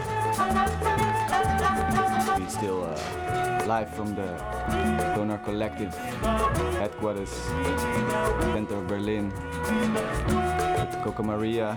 [2.40, 4.38] We're still uh, live from the
[5.14, 5.92] Sonar Kollektiv
[6.80, 7.28] headquarters,
[8.54, 9.30] center of Berlin,
[11.04, 11.76] Coco Maria,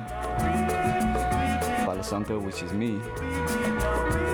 [1.83, 3.01] Palo Santo, which is me.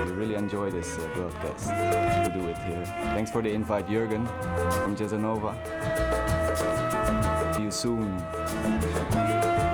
[0.05, 2.85] We really enjoy this uh, broadcast to do it here.
[3.15, 4.27] Thanks for the invite, Jürgen
[4.83, 5.55] from Jazzanova.
[7.55, 9.68] See you soon.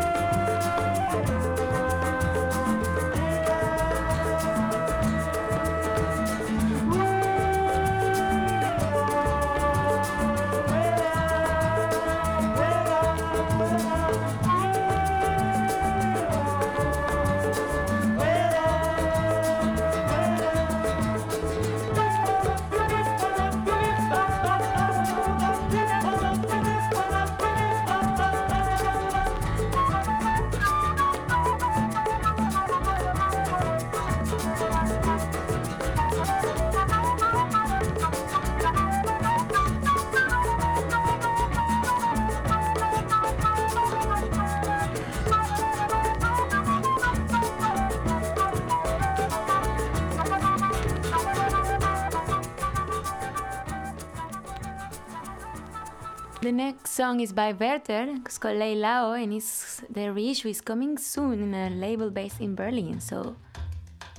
[56.45, 60.95] The next song is by Werther, it's called Leilao, and it's, the reissue is coming
[60.95, 63.35] soon in a label based in Berlin, so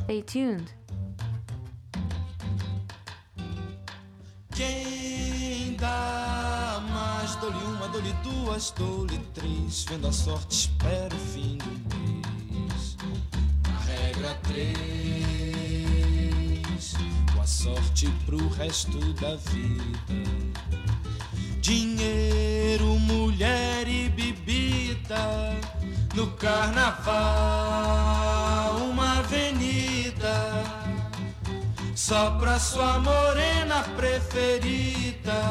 [0.03, 0.73] stay tuned.
[4.51, 7.36] Quem dá mais?
[7.36, 9.85] Dou-lhe uma, dou-lhe duas, dou-lhe três.
[9.85, 11.70] Vendo a sorte, espero o fim do
[12.51, 12.97] mês.
[13.86, 14.77] Regra três.
[17.44, 20.45] Sorte pro resto da vida.
[21.67, 25.19] Dinheiro, mulher e bebida.
[26.15, 27.17] No carnaval,
[28.77, 30.63] uma avenida.
[31.93, 35.43] Só pra sua morena preferida.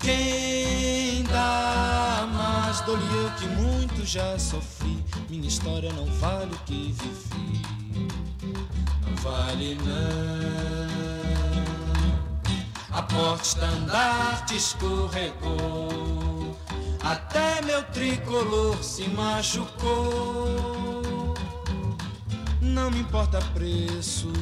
[0.00, 2.80] Quem dá mais?
[2.80, 4.98] Dou-lhe eu que muito já sofri.
[5.30, 7.62] Minha história não vale o que vivi.
[9.00, 10.83] Não vale não.
[12.94, 16.56] A porta estandarte escorregou.
[17.02, 21.34] Até meu tricolor se machucou.
[22.60, 24.32] Não me importa preço.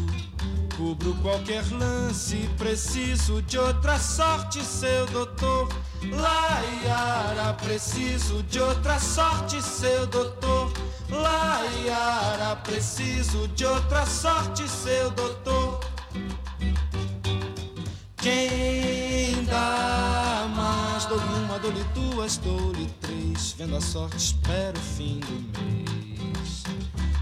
[0.76, 5.70] Cubro qualquer lance, preciso de outra sorte, seu doutor.
[6.10, 10.70] Laiara, preciso de outra sorte, seu doutor.
[11.08, 15.71] Laiara, preciso de outra sorte, seu doutor.
[18.22, 21.04] Quem dá mais?
[21.06, 23.56] Dou-lhe uma, dou-lhe duas, dou-lhe três.
[23.58, 26.62] Vendo a sorte, espero o fim do mês.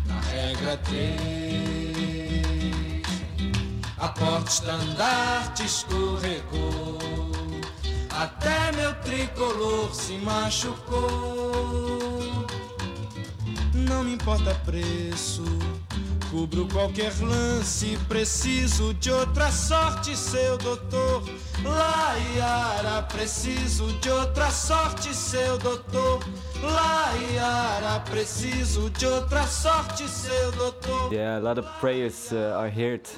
[0.06, 1.02] Na regra três,
[3.96, 6.98] a porta estandarte escorregou.
[8.10, 11.08] Até meu tricolor se machucou.
[13.72, 15.44] Não me importa preço,
[16.30, 21.24] Descubro qualquer lance, preciso de outra sorte, seu doutor.
[21.64, 26.20] Laiara, preciso de outra sorte, seu doutor.
[26.62, 31.12] Laiara, preciso de outra sorte, seu doutor.
[31.12, 33.08] Yeah, a lot of prayers uh, are heard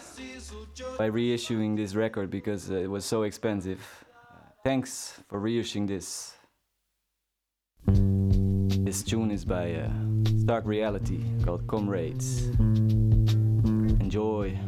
[0.97, 3.79] by reissuing this record because uh, it was so expensive.
[4.65, 6.33] thanks for reissuing this.
[7.85, 9.91] This tune is by uh,
[10.41, 12.49] Stark Reality called Comrades.
[14.01, 14.59] Enjoy.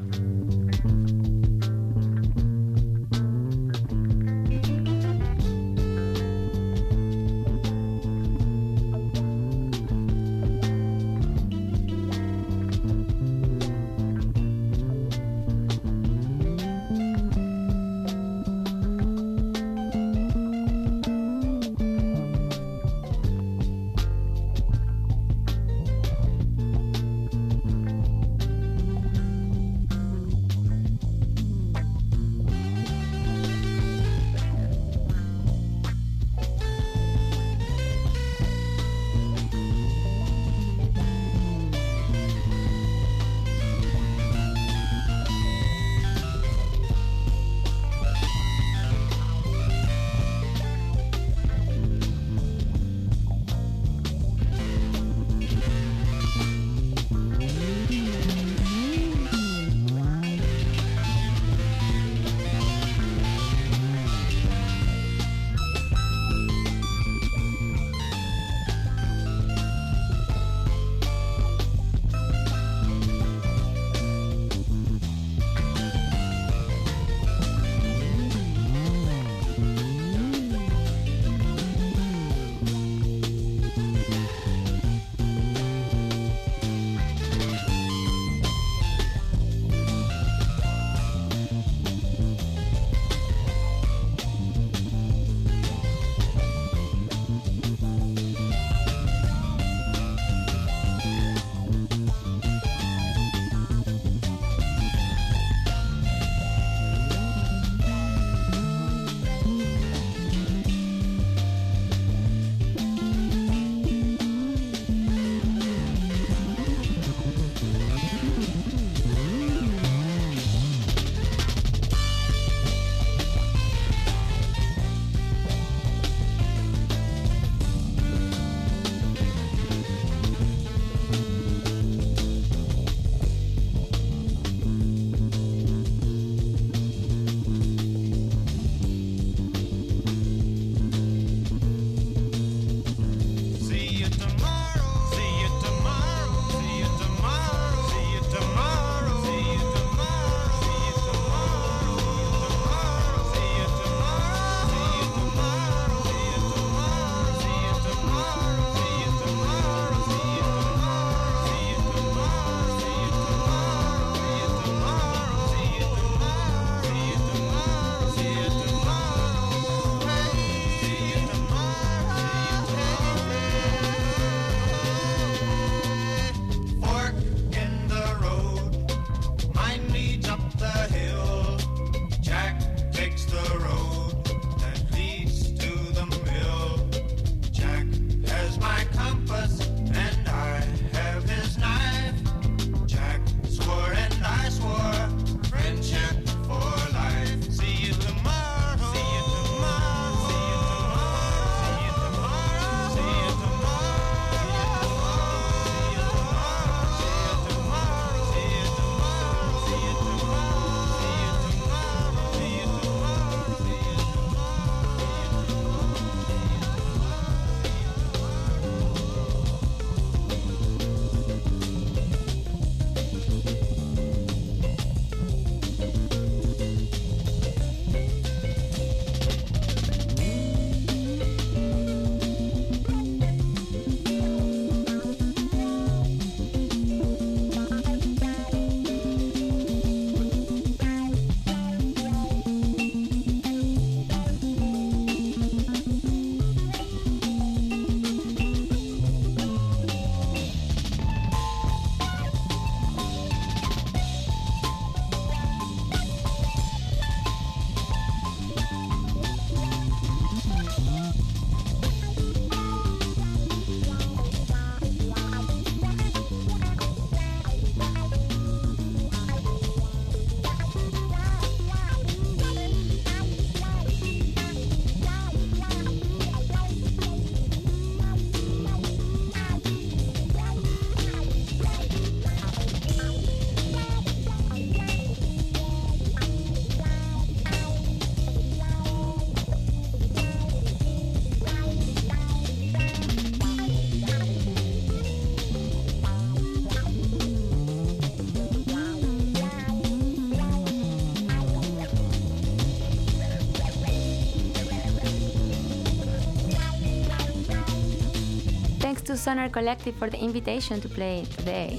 [309.15, 311.79] To Sonar Kollektiv for the invitation to play today.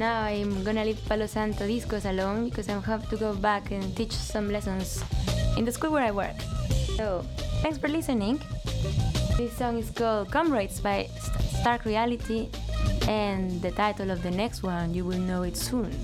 [0.00, 3.94] Now I'm gonna leave Palo Santo Discos alone because I have to go back and
[3.94, 5.04] teach some lessons
[5.56, 6.34] in the school where I work.
[6.96, 7.22] So,
[7.62, 8.42] thanks for listening.
[9.38, 11.06] This song is called Comrades by
[11.62, 12.48] Stark Reality,
[13.06, 15.94] and the title of the next one, you will know it soon.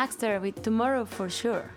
[0.00, 1.68] Baxter with Tomorrow for Sure.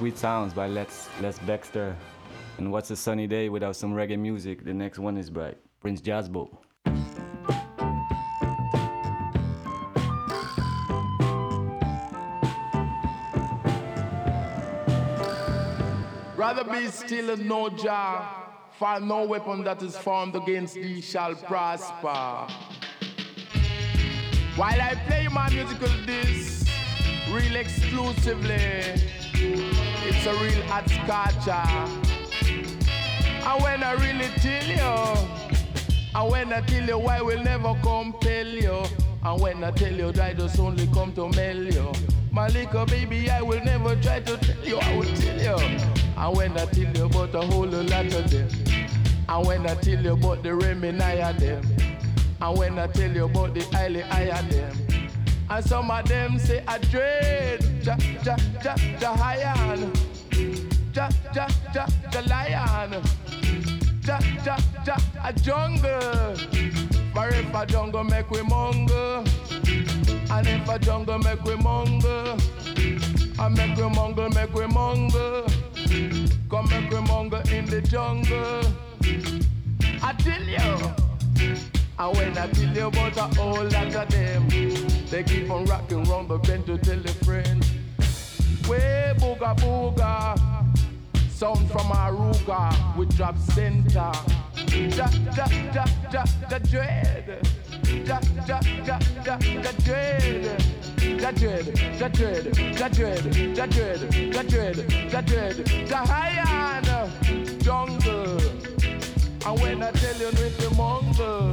[0.00, 1.94] Sweet sounds by Les Les Baxter.
[2.56, 4.64] And what's a sunny day without some reggae music?
[4.64, 6.48] The next one is by Prince Jazzbo.
[16.34, 18.26] Rather be still and no jar,
[18.78, 22.50] for no weapon that is formed against thee shall prosper.
[24.56, 26.66] While I play my musical disc,
[27.30, 29.10] real exclusively,
[30.10, 31.62] it's a real hot scotcher.
[33.46, 35.30] And when I really tell you,
[36.14, 38.82] and when I tell you I will never compel you,
[39.24, 41.92] and when I tell you that I just only come to mail you.
[42.32, 45.78] My little baby, I will never try to tell you, I will tell you.
[46.16, 48.48] And when I tell you about a whole lot of them,
[49.28, 51.64] and when I tell you about the Remini of them,
[52.40, 54.89] and when I tell you about the highly higher them,
[55.50, 59.92] and some of them say I dread, ja, ja, ja, ja, lion,
[60.94, 63.02] ja, ja, ja, ja, lion,
[64.06, 64.56] ja, ja,
[64.86, 66.36] ja, a jungle.
[67.12, 69.26] But if a jungle make we mongo,
[70.30, 72.38] and if a jungle make we mongo,
[73.38, 75.44] and make we mongo, make we mongo,
[76.48, 78.62] come make we mongo in the jungle.
[80.02, 81.79] I tell you.
[82.00, 84.48] And when I tell you about whole lot of them,
[85.10, 87.62] they keep on rocking round the bend to tell a friend.
[88.66, 90.34] Way booga booga,
[91.28, 94.12] sound from Aruga, we drop center.
[94.66, 95.46] Ja, ja,
[95.76, 97.46] ja, ja, ja, dread.
[98.06, 98.18] ja,
[98.48, 100.62] ja, ja, ja, ja, dread.
[101.20, 101.66] Ja dread,
[102.00, 106.40] ja dread, ja dread, ja dread, ja dread, ja dread, ja high
[107.62, 108.40] jungle.
[109.44, 111.50] And when I tell you with the mongle,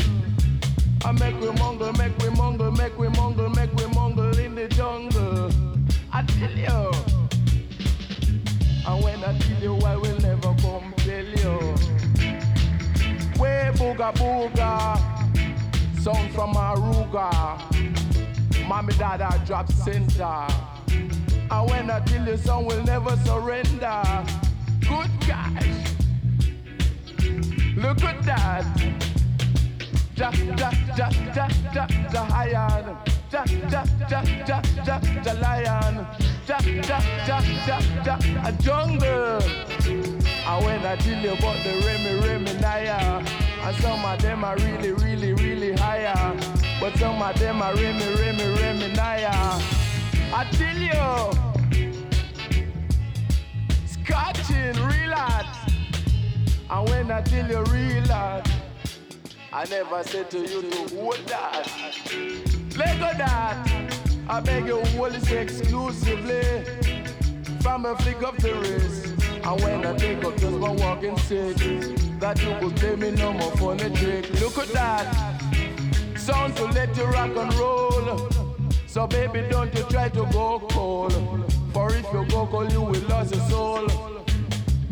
[1.08, 4.68] I make we mongle, make we mongle, make we mongle, make we mongle in the
[4.68, 5.50] jungle.
[6.12, 6.92] I tell you.
[8.86, 11.76] And when I tell you, I will never come tell you.
[13.40, 14.98] Way booga booga,
[16.02, 17.58] sound from Aruga.
[18.68, 20.46] Mommy, dada drop center.
[20.90, 24.04] And when I tell you, son will never surrender.
[24.82, 25.96] Good guys,
[27.78, 29.17] look at that.
[30.18, 32.98] Ja, ja, ja, ja, ja, ja, lion.
[33.32, 36.08] Ja, ja, ja, ja, ja, ja, lion.
[36.48, 39.40] Ja, ja, ja, ja, ja, a jungle.
[40.48, 43.24] And when I tell you about the Remy, Remy Naya,
[43.62, 46.36] and some of them are really, really, really higher.
[46.80, 49.30] But some of them are Remy, Remy, Remy Naya.
[50.34, 51.32] I tell you,
[53.86, 55.48] scotching, relax.
[56.72, 58.50] And when I tell you relax,
[59.58, 61.68] I never said to you to hold that.
[62.78, 63.92] Let go that.
[64.30, 66.64] I beg you hold this exclusively
[67.62, 69.16] from a flick of the wrist.
[69.44, 71.58] And when I take up just my walking stick,
[72.20, 74.30] that you could play me no more funny trick.
[74.40, 75.42] Look at that.
[76.16, 78.30] Sound to let you rock and roll.
[78.86, 81.14] So baby, don't you try to go cold.
[81.74, 83.88] For if you go cold, you will lose your soul.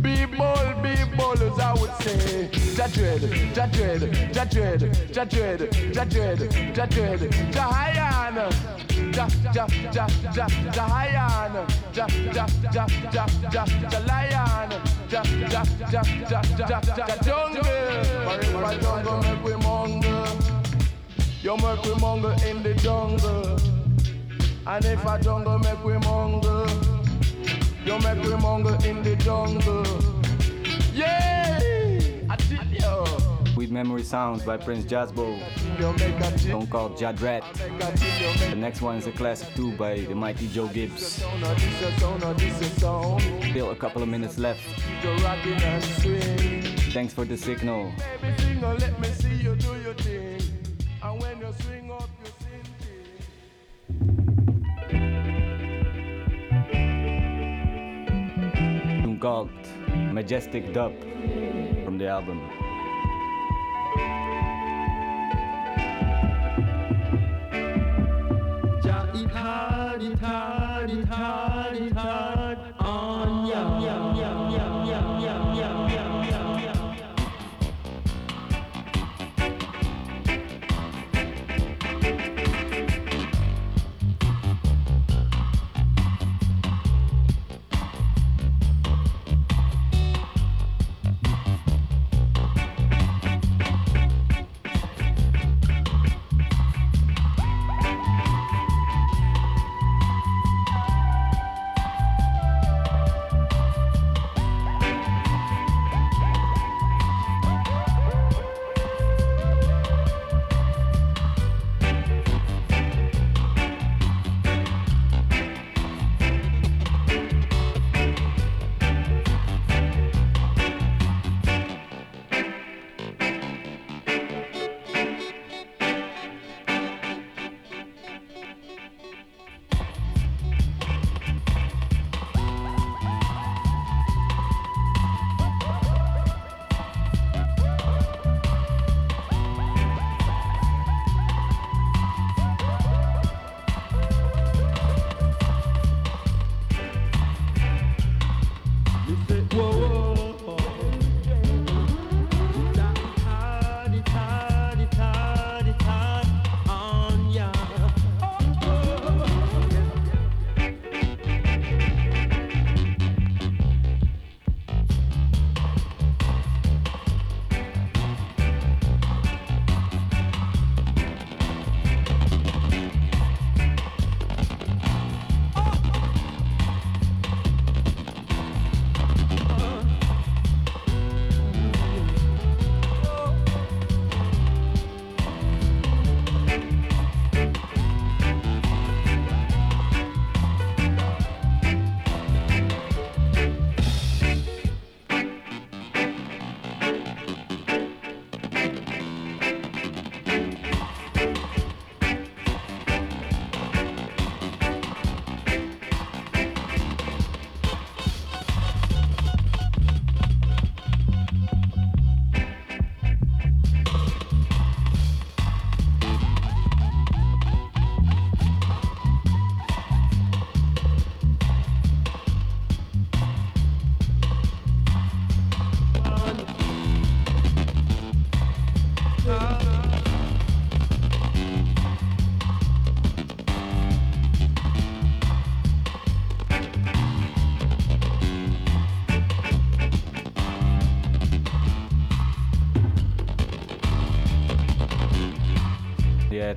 [0.06, 2.48] Be bold, be bold, as I would say.
[2.78, 3.24] Ja dread,
[3.56, 4.02] ja dread,
[4.36, 4.82] ja dread,
[5.16, 5.62] ja dread,
[5.96, 6.42] ja dread,
[6.78, 7.22] ja dread,
[7.56, 8.38] ja on.
[9.16, 10.86] Ja, ja, ja, ja, ja
[11.44, 11.66] on.
[11.96, 14.70] Ja, ja, ja, ja, ja, ja lion.
[15.10, 17.64] Ja, ja, ja, ja, ja, ja jungle.
[18.26, 20.28] But if I jungle, make we mongle.
[21.42, 23.58] You make we mongle in the jungle.
[24.68, 26.95] And if I jungle, make we mongle.
[27.86, 29.86] You make mongle in the jungle.
[30.92, 31.60] Yeah,
[32.28, 33.56] I tell you.
[33.56, 35.38] With Memory Sounds by Prince Jazzbo.
[35.80, 37.44] You make a Song called Jadret.
[38.50, 41.22] The next one is a classic too by the mighty Joe Gibbs.
[41.22, 43.22] sound, a sound, this a sound.
[43.52, 44.62] Still a couple of minutes left.
[45.04, 46.62] You rocking and swing.
[46.92, 47.94] Thanks for the signal.
[59.26, 59.50] Called
[60.14, 60.94] Majestic Dub
[61.84, 62.40] from the album.
[68.84, 69.32] Ja, it
[71.10, 71.96] hard, it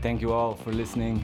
[0.08, 1.22] thank you all for listening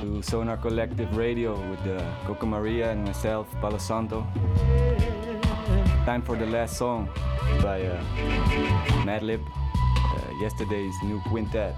[0.00, 4.24] to Sonar Kollektiv Radio with uh, Coco Maria and myself, Palo Santo.
[6.06, 7.08] Time for the last song
[7.60, 8.00] by uh,
[9.02, 11.74] Madlib, uh, yesterday's new quintet.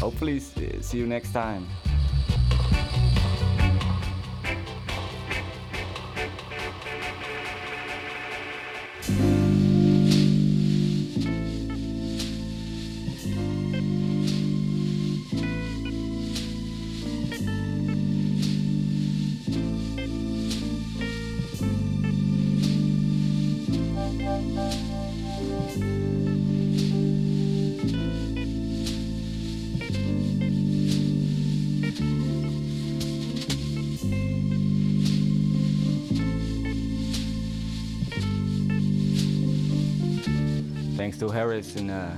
[0.00, 1.66] Hopefully, see you next time.
[41.22, 42.08] To Harris and uh,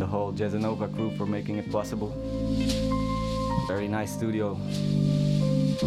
[0.00, 2.08] the whole Jazzanova crew for making it possible.
[3.68, 4.58] Very nice studio,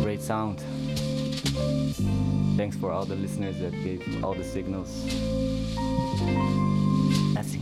[0.02, 0.64] great sound.
[2.56, 5.04] Thanks for all the listeners that gave all the signals.
[7.34, 7.60] Merci.